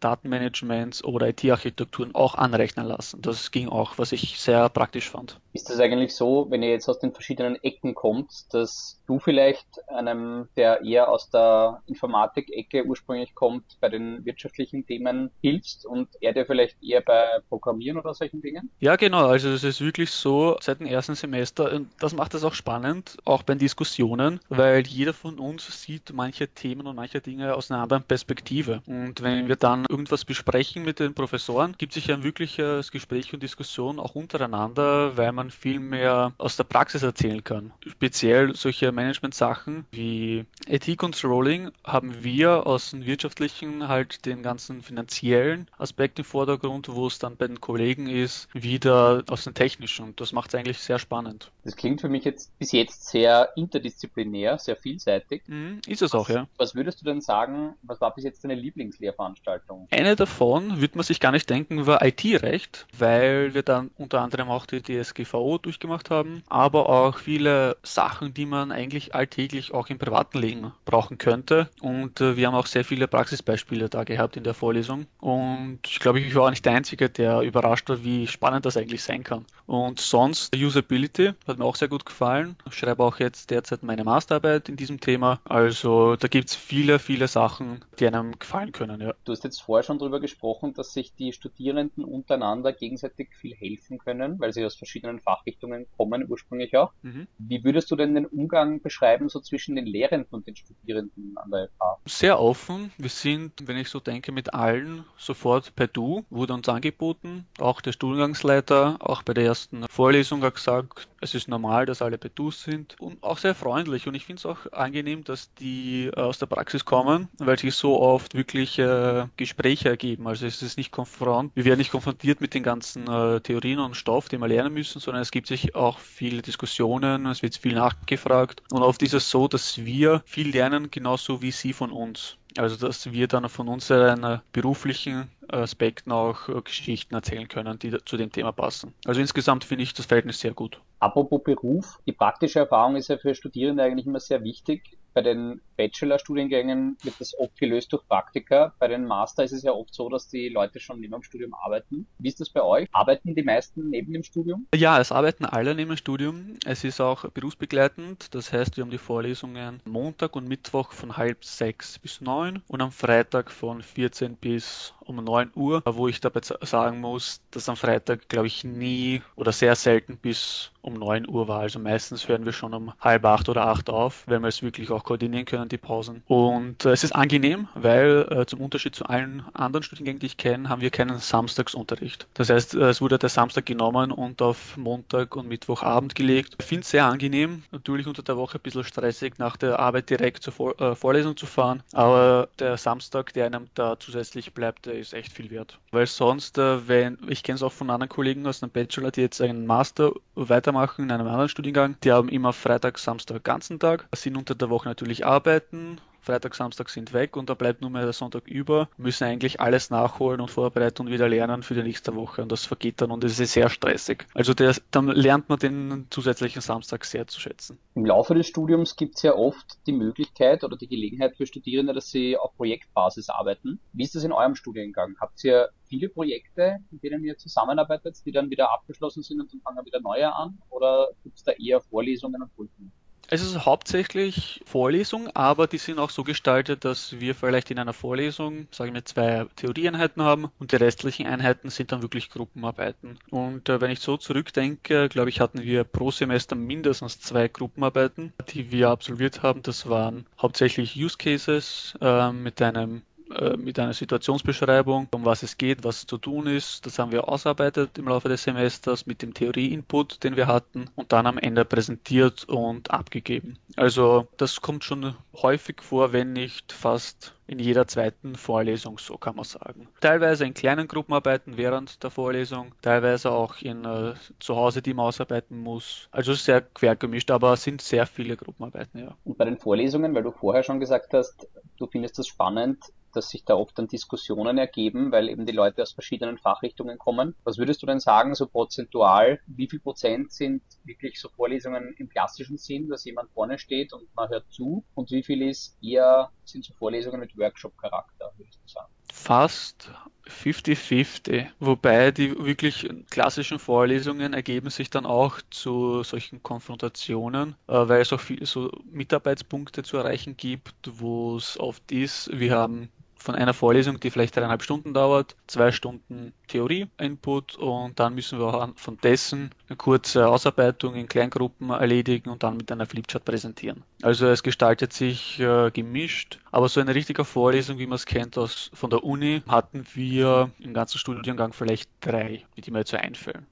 Datenmanagements 0.00 1.04
oder 1.04 1.28
IT-Architekturen 1.28 2.14
auch 2.14 2.34
anrechnen 2.34 2.86
lassen. 2.86 3.20
Das 3.22 3.50
ging 3.50 3.68
auch, 3.68 3.98
was 3.98 4.12
ich 4.12 4.38
sehr 4.38 4.68
praktisch 4.68 5.10
fand. 5.10 5.40
Ist 5.52 5.68
das 5.68 5.80
eigentlich 5.80 6.14
so, 6.14 6.46
wenn 6.50 6.62
ihr 6.62 6.70
jetzt 6.70 6.88
aus 6.88 6.98
den 6.98 7.12
verschiedenen 7.12 7.56
Ecken 7.62 7.94
kommt, 7.94 8.27
dass 8.50 9.02
du 9.06 9.18
vielleicht 9.18 9.66
einem, 9.88 10.48
der 10.56 10.82
eher 10.82 11.08
aus 11.08 11.30
der 11.30 11.82
Informatik-Ecke 11.86 12.84
ursprünglich 12.84 13.34
kommt, 13.34 13.64
bei 13.80 13.88
den 13.88 14.24
wirtschaftlichen 14.24 14.86
Themen 14.86 15.30
hilfst 15.40 15.86
und 15.86 16.08
er 16.20 16.32
dir 16.32 16.46
vielleicht 16.46 16.82
eher 16.82 17.00
bei 17.00 17.24
Programmieren 17.48 17.98
oder 17.98 18.14
solchen 18.14 18.40
Dingen? 18.40 18.70
Ja, 18.80 18.96
genau. 18.96 19.26
Also 19.26 19.48
es 19.48 19.64
ist 19.64 19.80
wirklich 19.80 20.10
so, 20.10 20.56
seit 20.60 20.80
dem 20.80 20.86
ersten 20.86 21.14
Semester. 21.14 21.72
Und 21.72 21.88
das 21.98 22.14
macht 22.14 22.34
es 22.34 22.44
auch 22.44 22.54
spannend, 22.54 23.16
auch 23.24 23.42
bei 23.42 23.54
Diskussionen, 23.54 24.40
weil 24.48 24.86
jeder 24.86 25.14
von 25.14 25.38
uns 25.38 25.82
sieht 25.82 26.12
manche 26.12 26.48
Themen 26.48 26.86
und 26.86 26.96
manche 26.96 27.20
Dinge 27.20 27.54
aus 27.54 27.70
einer 27.70 27.82
anderen 27.82 28.02
Perspektive. 28.04 28.82
Und 28.86 29.22
wenn 29.22 29.48
wir 29.48 29.56
dann 29.56 29.86
irgendwas 29.88 30.24
besprechen 30.24 30.84
mit 30.84 31.00
den 31.00 31.14
Professoren, 31.14 31.74
gibt 31.78 31.92
sich 31.92 32.12
ein 32.12 32.22
wirkliches 32.22 32.90
Gespräch 32.92 33.32
und 33.34 33.42
Diskussion 33.42 33.98
auch 33.98 34.14
untereinander, 34.14 35.16
weil 35.16 35.32
man 35.32 35.50
viel 35.50 35.80
mehr 35.80 36.32
aus 36.38 36.56
der 36.56 36.64
Praxis 36.64 37.02
erzählen 37.02 37.42
kann. 37.42 37.72
Speziell 37.86 38.17
solche 38.18 38.92
Management-Sachen 38.92 39.86
wie 39.90 40.44
IT-Controlling 40.66 41.70
haben 41.84 42.22
wir 42.22 42.66
aus 42.66 42.90
dem 42.90 43.06
wirtschaftlichen 43.06 43.88
halt 43.88 44.26
den 44.26 44.42
ganzen 44.42 44.82
finanziellen 44.82 45.68
Aspekt 45.78 46.18
im 46.18 46.24
Vordergrund, 46.24 46.88
wo 46.88 47.06
es 47.06 47.18
dann 47.18 47.36
bei 47.36 47.46
den 47.46 47.60
Kollegen 47.60 48.08
ist, 48.08 48.48
wieder 48.52 49.24
aus 49.28 49.44
dem 49.44 49.54
technischen. 49.54 50.06
Und 50.06 50.20
das 50.20 50.32
macht 50.32 50.48
es 50.48 50.54
eigentlich 50.54 50.78
sehr 50.78 50.98
spannend. 50.98 51.50
Das 51.64 51.76
klingt 51.76 52.00
für 52.00 52.08
mich 52.08 52.24
jetzt 52.24 52.56
bis 52.58 52.72
jetzt 52.72 53.08
sehr 53.08 53.50
interdisziplinär, 53.56 54.58
sehr 54.58 54.76
vielseitig. 54.76 55.42
Mhm, 55.46 55.80
ist 55.86 56.02
es 56.02 56.14
auch, 56.14 56.28
ja. 56.28 56.46
Was 56.56 56.74
würdest 56.74 57.00
du 57.00 57.04
denn 57.04 57.20
sagen, 57.20 57.74
was 57.82 58.00
war 58.00 58.14
bis 58.14 58.24
jetzt 58.24 58.44
deine 58.44 58.54
Lieblingslehrveranstaltung? 58.54 59.86
Eine 59.90 60.16
davon, 60.16 60.80
würde 60.80 60.96
man 60.96 61.04
sich 61.04 61.20
gar 61.20 61.32
nicht 61.32 61.48
denken, 61.48 61.86
war 61.86 62.04
IT-Recht, 62.04 62.86
weil 62.96 63.54
wir 63.54 63.62
dann 63.62 63.90
unter 63.96 64.20
anderem 64.20 64.48
auch 64.48 64.66
die 64.66 64.82
DSGVO 64.82 65.58
durchgemacht 65.58 66.10
haben, 66.10 66.42
aber 66.48 66.88
auch 66.88 67.18
viele 67.18 67.76
Sachen, 67.98 68.32
die 68.32 68.46
man 68.46 68.70
eigentlich 68.70 69.14
alltäglich 69.14 69.74
auch 69.74 69.88
im 69.88 69.98
privaten 69.98 70.38
Leben 70.38 70.72
brauchen 70.84 71.18
könnte. 71.18 71.68
Und 71.80 72.20
äh, 72.20 72.36
wir 72.36 72.46
haben 72.46 72.54
auch 72.54 72.66
sehr 72.66 72.84
viele 72.84 73.08
Praxisbeispiele 73.08 73.88
da 73.88 74.04
gehabt 74.04 74.36
in 74.36 74.44
der 74.44 74.54
Vorlesung. 74.54 75.06
Und 75.20 75.80
ich 75.84 75.98
glaube, 75.98 76.20
ich 76.20 76.34
war 76.34 76.44
auch 76.44 76.50
nicht 76.50 76.64
der 76.64 76.74
Einzige, 76.74 77.10
der 77.10 77.40
überrascht 77.40 77.88
war, 77.88 78.04
wie 78.04 78.26
spannend 78.26 78.66
das 78.66 78.76
eigentlich 78.76 79.02
sein 79.02 79.24
kann. 79.24 79.44
Und 79.66 80.00
sonst 80.00 80.54
Usability 80.54 80.98
Usability, 80.98 81.32
hat 81.46 81.58
mir 81.58 81.64
auch 81.64 81.76
sehr 81.76 81.88
gut 81.88 82.04
gefallen. 82.04 82.56
Ich 82.66 82.74
schreibe 82.74 83.02
auch 83.02 83.18
jetzt 83.18 83.50
derzeit 83.50 83.82
meine 83.82 84.04
Masterarbeit 84.04 84.68
in 84.68 84.76
diesem 84.76 85.00
Thema. 85.00 85.40
Also 85.44 86.16
da 86.16 86.28
gibt 86.28 86.48
es 86.48 86.54
viele, 86.54 86.98
viele 86.98 87.28
Sachen, 87.28 87.84
die 87.98 88.06
einem 88.06 88.38
gefallen 88.38 88.72
können. 88.72 89.00
Ja. 89.00 89.14
Du 89.24 89.32
hast 89.32 89.44
jetzt 89.44 89.60
vorher 89.60 89.82
schon 89.82 89.98
darüber 89.98 90.20
gesprochen, 90.20 90.74
dass 90.74 90.92
sich 90.92 91.14
die 91.14 91.32
Studierenden 91.32 92.04
untereinander 92.04 92.72
gegenseitig 92.72 93.34
viel 93.34 93.54
helfen 93.54 93.98
können, 93.98 94.38
weil 94.40 94.52
sie 94.52 94.64
aus 94.64 94.76
verschiedenen 94.76 95.20
Fachrichtungen 95.20 95.86
kommen, 95.96 96.26
ursprünglich 96.28 96.76
auch. 96.76 96.92
Mhm. 97.02 97.26
Wie 97.38 97.64
würdest 97.64 97.87
du 97.90 97.96
denn 97.96 98.14
den 98.14 98.26
Umgang 98.26 98.80
beschreiben, 98.80 99.28
so 99.28 99.40
zwischen 99.40 99.76
den 99.76 99.86
Lehrenden 99.86 100.30
und 100.30 100.46
den 100.46 100.56
Studierenden 100.56 101.34
an 101.36 101.50
der 101.50 101.68
FH? 101.68 101.98
Sehr 102.06 102.40
offen. 102.40 102.92
Wir 102.98 103.10
sind, 103.10 103.66
wenn 103.66 103.76
ich 103.76 103.88
so 103.88 104.00
denke, 104.00 104.32
mit 104.32 104.54
allen 104.54 105.04
sofort 105.16 105.74
per 105.74 105.86
Du, 105.86 106.24
wurde 106.30 106.54
uns 106.54 106.68
angeboten. 106.68 107.46
Auch 107.58 107.80
der 107.80 107.92
Studiengangsleiter, 107.92 108.96
auch 109.00 109.22
bei 109.22 109.34
der 109.34 109.44
ersten 109.44 109.86
Vorlesung 109.88 110.42
hat 110.42 110.54
gesagt, 110.54 111.08
es 111.20 111.34
ist 111.34 111.48
normal, 111.48 111.86
dass 111.86 112.02
alle 112.02 112.18
Du 112.18 112.50
sind 112.50 112.96
und 113.00 113.22
auch 113.22 113.38
sehr 113.38 113.54
freundlich. 113.54 114.06
Und 114.06 114.14
ich 114.14 114.26
finde 114.26 114.40
es 114.40 114.46
auch 114.46 114.72
angenehm, 114.72 115.24
dass 115.24 115.52
die 115.54 116.06
äh, 116.06 116.20
aus 116.20 116.38
der 116.38 116.46
Praxis 116.46 116.84
kommen, 116.84 117.28
weil 117.38 117.58
sich 117.58 117.74
so 117.74 118.00
oft 118.00 118.34
wirklich 118.34 118.78
äh, 118.78 119.26
Gespräche 119.36 119.88
ergeben. 119.88 120.26
Also 120.26 120.46
es 120.46 120.62
ist 120.62 120.76
nicht 120.76 120.90
konfront, 120.90 121.52
wir 121.54 121.64
werden 121.64 121.78
nicht 121.78 121.90
konfrontiert 121.90 122.40
mit 122.40 122.54
den 122.54 122.62
ganzen 122.62 123.06
äh, 123.08 123.40
Theorien 123.40 123.78
und 123.78 123.96
Stoff, 123.96 124.28
den 124.28 124.40
wir 124.40 124.48
lernen 124.48 124.74
müssen, 124.74 125.00
sondern 125.00 125.22
es 125.22 125.30
gibt 125.30 125.46
sich 125.46 125.74
auch 125.74 125.98
viele 125.98 126.42
Diskussionen, 126.42 127.26
es 127.26 127.42
wird 127.42 127.56
viel 127.56 127.74
nachgefragt. 127.74 128.62
Und 128.70 128.82
oft 128.82 129.02
ist 129.02 129.14
es 129.14 129.30
so, 129.30 129.48
dass 129.48 129.84
wir 129.84 130.22
viel 130.26 130.50
lernen, 130.50 130.90
genauso 130.90 131.42
wie 131.42 131.50
sie 131.50 131.72
von 131.72 131.90
uns. 131.90 132.36
Also 132.56 132.76
dass 132.76 133.12
wir 133.12 133.28
dann 133.28 133.48
von 133.48 133.68
unseren 133.68 134.40
beruflichen 134.52 135.28
Aspekten 135.48 136.12
auch 136.12 136.48
äh, 136.48 136.60
Geschichten 136.62 137.14
erzählen 137.14 137.48
können, 137.48 137.78
die 137.78 137.96
zu 138.04 138.16
dem 138.16 138.32
Thema 138.32 138.52
passen. 138.52 138.94
Also 139.04 139.20
insgesamt 139.20 139.64
finde 139.64 139.84
ich 139.84 139.94
das 139.94 140.06
Verhältnis 140.06 140.40
sehr 140.40 140.52
gut. 140.52 140.80
Apropos 141.00 141.42
Beruf, 141.42 142.00
die 142.06 142.12
praktische 142.12 142.60
Erfahrung 142.60 142.96
ist 142.96 143.08
ja 143.08 143.18
für 143.18 143.34
Studierende 143.34 143.82
eigentlich 143.82 144.06
immer 144.06 144.20
sehr 144.20 144.42
wichtig. 144.42 144.98
Bei 145.14 145.22
den 145.22 145.60
Bachelor-Studiengängen 145.76 146.96
wird 147.02 147.20
das 147.20 147.36
oft 147.38 147.58
gelöst 147.58 147.92
durch 147.92 148.06
Praktika. 148.06 148.74
Bei 148.78 148.88
den 148.88 149.04
Master 149.04 149.42
ist 149.42 149.52
es 149.52 149.62
ja 149.62 149.72
oft 149.72 149.92
so, 149.92 150.08
dass 150.08 150.28
die 150.28 150.48
Leute 150.48 150.78
schon 150.78 151.00
neben 151.00 151.12
dem 151.12 151.22
Studium 151.22 151.54
arbeiten. 151.54 152.06
Wie 152.18 152.28
ist 152.28 152.40
das 152.40 152.50
bei 152.50 152.62
euch? 152.62 152.88
Arbeiten 152.92 153.34
die 153.34 153.42
meisten 153.42 153.90
neben 153.90 154.12
dem 154.12 154.22
Studium? 154.22 154.66
Ja, 154.74 155.00
es 155.00 155.10
arbeiten 155.10 155.44
alle 155.44 155.74
neben 155.74 155.90
dem 155.90 155.96
Studium. 155.96 156.54
Es 156.64 156.84
ist 156.84 157.00
auch 157.00 157.28
berufsbegleitend. 157.30 158.34
Das 158.34 158.52
heißt, 158.52 158.76
wir 158.76 158.84
haben 158.84 158.90
die 158.90 158.98
Vorlesungen 158.98 159.80
Montag 159.84 160.36
und 160.36 160.46
Mittwoch 160.46 160.92
von 160.92 161.16
halb 161.16 161.44
sechs 161.44 161.98
bis 161.98 162.20
neun 162.20 162.62
und 162.68 162.80
am 162.80 162.92
Freitag 162.92 163.50
von 163.50 163.82
14 163.82 164.36
bis 164.36 164.94
um 165.08 165.16
9 165.16 165.50
Uhr, 165.54 165.82
wo 165.84 166.08
ich 166.08 166.20
dabei 166.20 166.40
sagen 166.42 167.00
muss, 167.00 167.40
dass 167.50 167.68
am 167.68 167.76
Freitag, 167.76 168.28
glaube 168.28 168.46
ich, 168.46 168.64
nie 168.64 169.22
oder 169.36 169.52
sehr 169.52 169.74
selten 169.74 170.16
bis 170.16 170.70
um 170.82 170.94
9 170.94 171.28
Uhr 171.28 171.48
war. 171.48 171.60
Also 171.60 171.78
meistens 171.78 172.28
hören 172.28 172.44
wir 172.44 172.52
schon 172.52 172.74
um 172.74 172.92
halb 173.00 173.24
acht 173.24 173.48
oder 173.48 173.66
acht 173.66 173.90
auf, 173.90 174.24
wenn 174.26 174.42
wir 174.42 174.48
es 174.48 174.62
wirklich 174.62 174.90
auch 174.90 175.04
koordinieren 175.04 175.44
können, 175.44 175.68
die 175.68 175.78
Pausen. 175.78 176.22
Und 176.26 176.84
äh, 176.84 176.90
es 176.90 177.04
ist 177.04 177.14
angenehm, 177.14 177.68
weil 177.74 178.26
äh, 178.30 178.46
zum 178.46 178.60
Unterschied 178.60 178.94
zu 178.94 179.04
allen 179.06 179.44
anderen 179.54 179.82
Studiengängen, 179.82 180.20
die 180.20 180.26
ich 180.26 180.36
kenne, 180.36 180.68
haben 180.68 180.80
wir 180.80 180.90
keinen 180.90 181.18
Samstagsunterricht. 181.18 182.26
Das 182.34 182.50
heißt, 182.50 182.74
äh, 182.74 182.88
es 182.88 183.00
wurde 183.00 183.18
der 183.18 183.28
Samstag 183.28 183.66
genommen 183.66 184.10
und 184.12 184.42
auf 184.42 184.76
Montag 184.76 185.36
und 185.36 185.48
Mittwochabend 185.48 186.14
gelegt. 186.14 186.56
Ich 186.58 186.66
finde 186.66 186.82
es 186.82 186.90
sehr 186.90 187.06
angenehm, 187.06 187.62
natürlich 187.70 188.06
unter 188.06 188.22
der 188.22 188.36
Woche 188.36 188.58
ein 188.58 188.62
bisschen 188.62 188.84
stressig, 188.84 189.38
nach 189.38 189.56
der 189.56 189.78
Arbeit 189.78 190.10
direkt 190.10 190.42
zur 190.42 190.52
Vor 190.52 190.80
äh, 190.80 190.94
Vorlesung 190.94 191.36
zu 191.36 191.46
fahren, 191.46 191.82
aber 191.92 192.48
der 192.58 192.76
Samstag, 192.76 193.32
der 193.32 193.46
einem 193.46 193.68
da 193.74 193.98
zusätzlich 193.98 194.52
bleibt, 194.52 194.86
der 194.86 194.97
ist 195.00 195.14
echt 195.14 195.32
viel 195.32 195.50
wert. 195.50 195.78
Weil 195.90 196.06
sonst, 196.06 196.58
äh, 196.58 196.88
wenn, 196.88 197.18
ich 197.28 197.42
kenne 197.42 197.56
es 197.56 197.62
auch 197.62 197.72
von 197.72 197.90
anderen 197.90 198.08
Kollegen 198.08 198.46
aus 198.46 198.62
einem 198.62 198.70
Bachelor, 198.70 199.10
die 199.10 199.20
jetzt 199.20 199.40
einen 199.40 199.66
Master 199.66 200.12
weitermachen 200.34 201.04
in 201.04 201.10
einem 201.10 201.26
anderen 201.26 201.48
Studiengang, 201.48 201.96
die 202.04 202.12
haben 202.12 202.28
immer 202.28 202.52
Freitag, 202.52 202.98
Samstag 202.98 203.44
ganzen 203.44 203.78
Tag, 203.78 204.06
sind 204.14 204.36
unter 204.36 204.54
der 204.54 204.70
Woche 204.70 204.88
natürlich 204.88 205.24
arbeiten, 205.24 206.00
Freitag, 206.28 206.54
Samstag 206.54 206.90
sind 206.90 207.14
weg 207.14 207.38
und 207.38 207.48
da 207.48 207.54
bleibt 207.54 207.80
nur 207.80 207.88
mehr 207.88 208.02
der 208.02 208.12
Sonntag 208.12 208.46
über, 208.48 208.90
müssen 208.98 209.24
eigentlich 209.24 209.62
alles 209.62 209.88
nachholen 209.88 210.42
und 210.42 210.50
vorbereiten 210.50 211.06
und 211.06 211.10
wieder 211.10 211.26
lernen 211.26 211.62
für 211.62 211.72
die 211.72 211.82
nächste 211.82 212.14
Woche 212.14 212.42
und 212.42 212.52
das 212.52 212.66
vergeht 212.66 213.00
dann 213.00 213.10
und 213.10 213.24
es 213.24 213.40
ist 213.40 213.54
sehr 213.54 213.70
stressig. 213.70 214.26
Also 214.34 214.52
der, 214.52 214.74
dann 214.90 215.06
lernt 215.06 215.48
man 215.48 215.58
den 215.58 216.06
zusätzlichen 216.10 216.60
Samstag 216.60 217.06
sehr 217.06 217.26
zu 217.26 217.40
schätzen. 217.40 217.78
Im 217.94 218.04
Laufe 218.04 218.34
des 218.34 218.46
Studiums 218.46 218.96
gibt 218.96 219.16
es 219.16 219.22
ja 219.22 219.34
oft 219.34 219.78
die 219.86 219.92
Möglichkeit 219.92 220.64
oder 220.64 220.76
die 220.76 220.88
Gelegenheit 220.88 221.34
für 221.34 221.46
Studierende, 221.46 221.94
dass 221.94 222.10
sie 222.10 222.36
auf 222.36 222.54
Projektbasis 222.58 223.30
arbeiten. 223.30 223.80
Wie 223.94 224.02
ist 224.02 224.14
das 224.14 224.22
in 224.22 224.32
eurem 224.32 224.54
Studiengang? 224.54 225.16
Habt 225.22 225.42
ihr 225.44 225.70
viele 225.88 226.10
Projekte, 226.10 226.76
in 226.90 227.00
denen 227.00 227.24
ihr 227.24 227.38
zusammenarbeitet, 227.38 228.18
die 228.26 228.32
dann 228.32 228.50
wieder 228.50 228.70
abgeschlossen 228.70 229.22
sind 229.22 229.40
und 229.40 229.50
dann 229.50 229.62
fangen 229.62 229.86
wieder 229.86 230.00
neue 230.02 230.30
an? 230.34 230.58
Oder 230.68 231.08
gibt 231.22 231.38
es 231.38 231.44
da 231.44 231.52
eher 231.52 231.80
Vorlesungen 231.80 232.42
und 232.42 232.54
Prüfungen? 232.54 232.92
Es 233.30 233.42
ist 233.42 233.66
hauptsächlich 233.66 234.62
Vorlesung, 234.64 235.28
aber 235.34 235.66
die 235.66 235.76
sind 235.76 235.98
auch 235.98 236.08
so 236.08 236.24
gestaltet, 236.24 236.86
dass 236.86 237.20
wir 237.20 237.34
vielleicht 237.34 237.70
in 237.70 237.78
einer 237.78 237.92
Vorlesung, 237.92 238.68
sagen 238.70 238.94
wir, 238.94 239.04
zwei 239.04 239.44
Theorieeinheiten 239.56 240.22
haben 240.22 240.50
und 240.58 240.72
die 240.72 240.76
restlichen 240.76 241.26
Einheiten 241.26 241.68
sind 241.68 241.92
dann 241.92 242.00
wirklich 242.00 242.30
Gruppenarbeiten. 242.30 243.18
Und 243.28 243.68
äh, 243.68 243.82
wenn 243.82 243.90
ich 243.90 244.00
so 244.00 244.16
zurückdenke, 244.16 245.10
glaube 245.10 245.28
ich, 245.28 245.40
hatten 245.40 245.62
wir 245.62 245.84
pro 245.84 246.10
Semester 246.10 246.56
mindestens 246.56 247.20
zwei 247.20 247.48
Gruppenarbeiten, 247.48 248.32
die 248.48 248.72
wir 248.72 248.88
absolviert 248.88 249.42
haben. 249.42 249.60
Das 249.60 249.90
waren 249.90 250.24
hauptsächlich 250.40 250.96
Use 250.96 251.18
Cases 251.18 251.98
äh, 252.00 252.32
mit 252.32 252.62
einem 252.62 253.02
äh, 253.34 253.56
mit 253.56 253.78
einer 253.78 253.92
Situationsbeschreibung, 253.92 255.08
um 255.12 255.24
was 255.24 255.42
es 255.42 255.56
geht, 255.58 255.84
was 255.84 256.06
zu 256.06 256.18
tun 256.18 256.46
ist. 256.46 256.86
Das 256.86 256.98
haben 256.98 257.12
wir 257.12 257.28
ausarbeitet 257.28 257.98
im 257.98 258.08
Laufe 258.08 258.28
des 258.28 258.42
Semesters 258.42 259.06
mit 259.06 259.22
dem 259.22 259.34
Theorie-Input, 259.34 260.24
den 260.24 260.36
wir 260.36 260.46
hatten 260.46 260.86
und 260.94 261.12
dann 261.12 261.26
am 261.26 261.38
Ende 261.38 261.64
präsentiert 261.64 262.44
und 262.44 262.90
abgegeben. 262.90 263.58
Also 263.76 264.28
das 264.36 264.60
kommt 264.60 264.84
schon 264.84 265.14
häufig 265.34 265.82
vor, 265.82 266.12
wenn 266.12 266.32
nicht 266.32 266.72
fast 266.72 267.34
in 267.46 267.58
jeder 267.58 267.86
zweiten 267.86 268.34
Vorlesung, 268.34 268.98
so 268.98 269.16
kann 269.16 269.36
man 269.36 269.44
sagen. 269.44 269.88
Teilweise 270.00 270.44
in 270.44 270.52
kleinen 270.52 270.86
Gruppenarbeiten 270.86 271.56
während 271.56 272.02
der 272.02 272.10
Vorlesung, 272.10 272.74
teilweise 272.82 273.30
auch 273.30 273.62
in 273.62 273.84
äh, 273.84 274.14
zu 274.38 274.56
Hause, 274.56 274.82
die 274.82 274.92
man 274.92 275.06
ausarbeiten 275.06 275.58
muss. 275.58 276.08
Also 276.10 276.34
sehr 276.34 276.60
quer 276.60 276.94
gemischt, 276.94 277.30
aber 277.30 277.54
es 277.54 277.62
sind 277.62 277.80
sehr 277.80 278.06
viele 278.06 278.36
Gruppenarbeiten, 278.36 279.00
ja. 279.00 279.16
Und 279.24 279.38
bei 279.38 279.46
den 279.46 279.56
Vorlesungen, 279.56 280.14
weil 280.14 280.22
du 280.22 280.30
vorher 280.30 280.62
schon 280.62 280.78
gesagt 280.78 281.14
hast, 281.14 281.48
du 281.78 281.86
findest 281.86 282.18
das 282.18 282.26
spannend, 282.26 282.84
dass 283.12 283.30
sich 283.30 283.44
da 283.44 283.54
oft 283.54 283.78
dann 283.78 283.88
Diskussionen 283.88 284.58
ergeben, 284.58 285.12
weil 285.12 285.28
eben 285.28 285.46
die 285.46 285.52
Leute 285.52 285.82
aus 285.82 285.92
verschiedenen 285.92 286.38
Fachrichtungen 286.38 286.98
kommen. 286.98 287.34
Was 287.44 287.58
würdest 287.58 287.82
du 287.82 287.86
denn 287.86 288.00
sagen, 288.00 288.34
so 288.34 288.46
prozentual, 288.46 289.40
wie 289.46 289.68
viel 289.68 289.80
Prozent 289.80 290.32
sind 290.32 290.62
wirklich 290.84 291.20
so 291.20 291.28
Vorlesungen 291.28 291.94
im 291.98 292.08
klassischen 292.08 292.58
Sinn, 292.58 292.88
dass 292.88 293.04
jemand 293.04 293.30
vorne 293.32 293.58
steht 293.58 293.92
und 293.92 294.08
man 294.14 294.28
hört 294.28 294.50
zu 294.50 294.84
und 294.94 295.10
wie 295.10 295.22
viel 295.22 295.42
ist 295.42 295.76
eher, 295.82 296.30
sind 296.44 296.64
so 296.64 296.74
Vorlesungen 296.74 297.20
mit 297.20 297.36
Workshop-Charakter, 297.36 298.32
würdest 298.36 298.60
du 298.64 298.68
sagen? 298.68 298.88
Fast 299.12 299.90
50-50, 300.28 301.46
wobei 301.58 302.10
die 302.10 302.38
wirklich 302.38 302.88
klassischen 303.10 303.58
Vorlesungen 303.58 304.34
ergeben 304.34 304.70
sich 304.70 304.90
dann 304.90 305.06
auch 305.06 305.40
zu 305.50 306.02
solchen 306.02 306.42
Konfrontationen, 306.42 307.56
äh, 307.66 307.72
weil 307.88 308.02
es 308.02 308.12
auch 308.12 308.20
viele 308.20 308.46
so 308.46 308.70
Mitarbeitspunkte 308.90 309.82
zu 309.82 309.96
erreichen 309.96 310.36
gibt, 310.36 310.74
wo 310.92 311.36
es 311.36 311.58
oft 311.58 311.90
ist, 311.90 312.30
wir 312.32 312.54
haben 312.54 312.90
von 313.18 313.34
einer 313.34 313.54
Vorlesung, 313.54 314.00
die 314.00 314.10
vielleicht 314.10 314.36
dreieinhalb 314.36 314.62
Stunden 314.62 314.94
dauert, 314.94 315.36
zwei 315.46 315.72
Stunden 315.72 316.32
Theorie-Input 316.46 317.56
und 317.56 317.98
dann 317.98 318.14
müssen 318.14 318.38
wir 318.38 318.46
auch 318.46 318.68
von 318.76 318.96
dessen 318.98 319.50
eine 319.68 319.76
kurze 319.76 320.28
Ausarbeitung 320.28 320.94
in 320.94 321.08
Kleingruppen 321.08 321.70
erledigen 321.70 322.30
und 322.30 322.42
dann 322.42 322.56
mit 322.56 322.70
einer 322.72 322.86
Flipchart 322.86 323.24
präsentieren. 323.24 323.82
Also 324.02 324.26
es 324.26 324.42
gestaltet 324.42 324.92
sich 324.92 325.38
äh, 325.40 325.70
gemischt, 325.70 326.38
aber 326.50 326.68
so 326.68 326.80
eine 326.80 326.94
richtige 326.94 327.24
Vorlesung, 327.24 327.78
wie 327.78 327.86
man 327.86 327.96
es 327.96 328.06
kennt 328.06 328.38
aus, 328.38 328.70
von 328.72 328.90
der 328.90 329.04
Uni, 329.04 329.42
hatten 329.48 329.84
wir 329.94 330.50
im 330.58 330.72
ganzen 330.72 330.98
Studiengang 330.98 331.52
vielleicht 331.52 331.90
drei, 332.00 332.44
die 332.56 332.70
mir 332.70 332.80
jetzt 332.80 332.90
so 332.90 332.96
einfällen. 332.96 333.46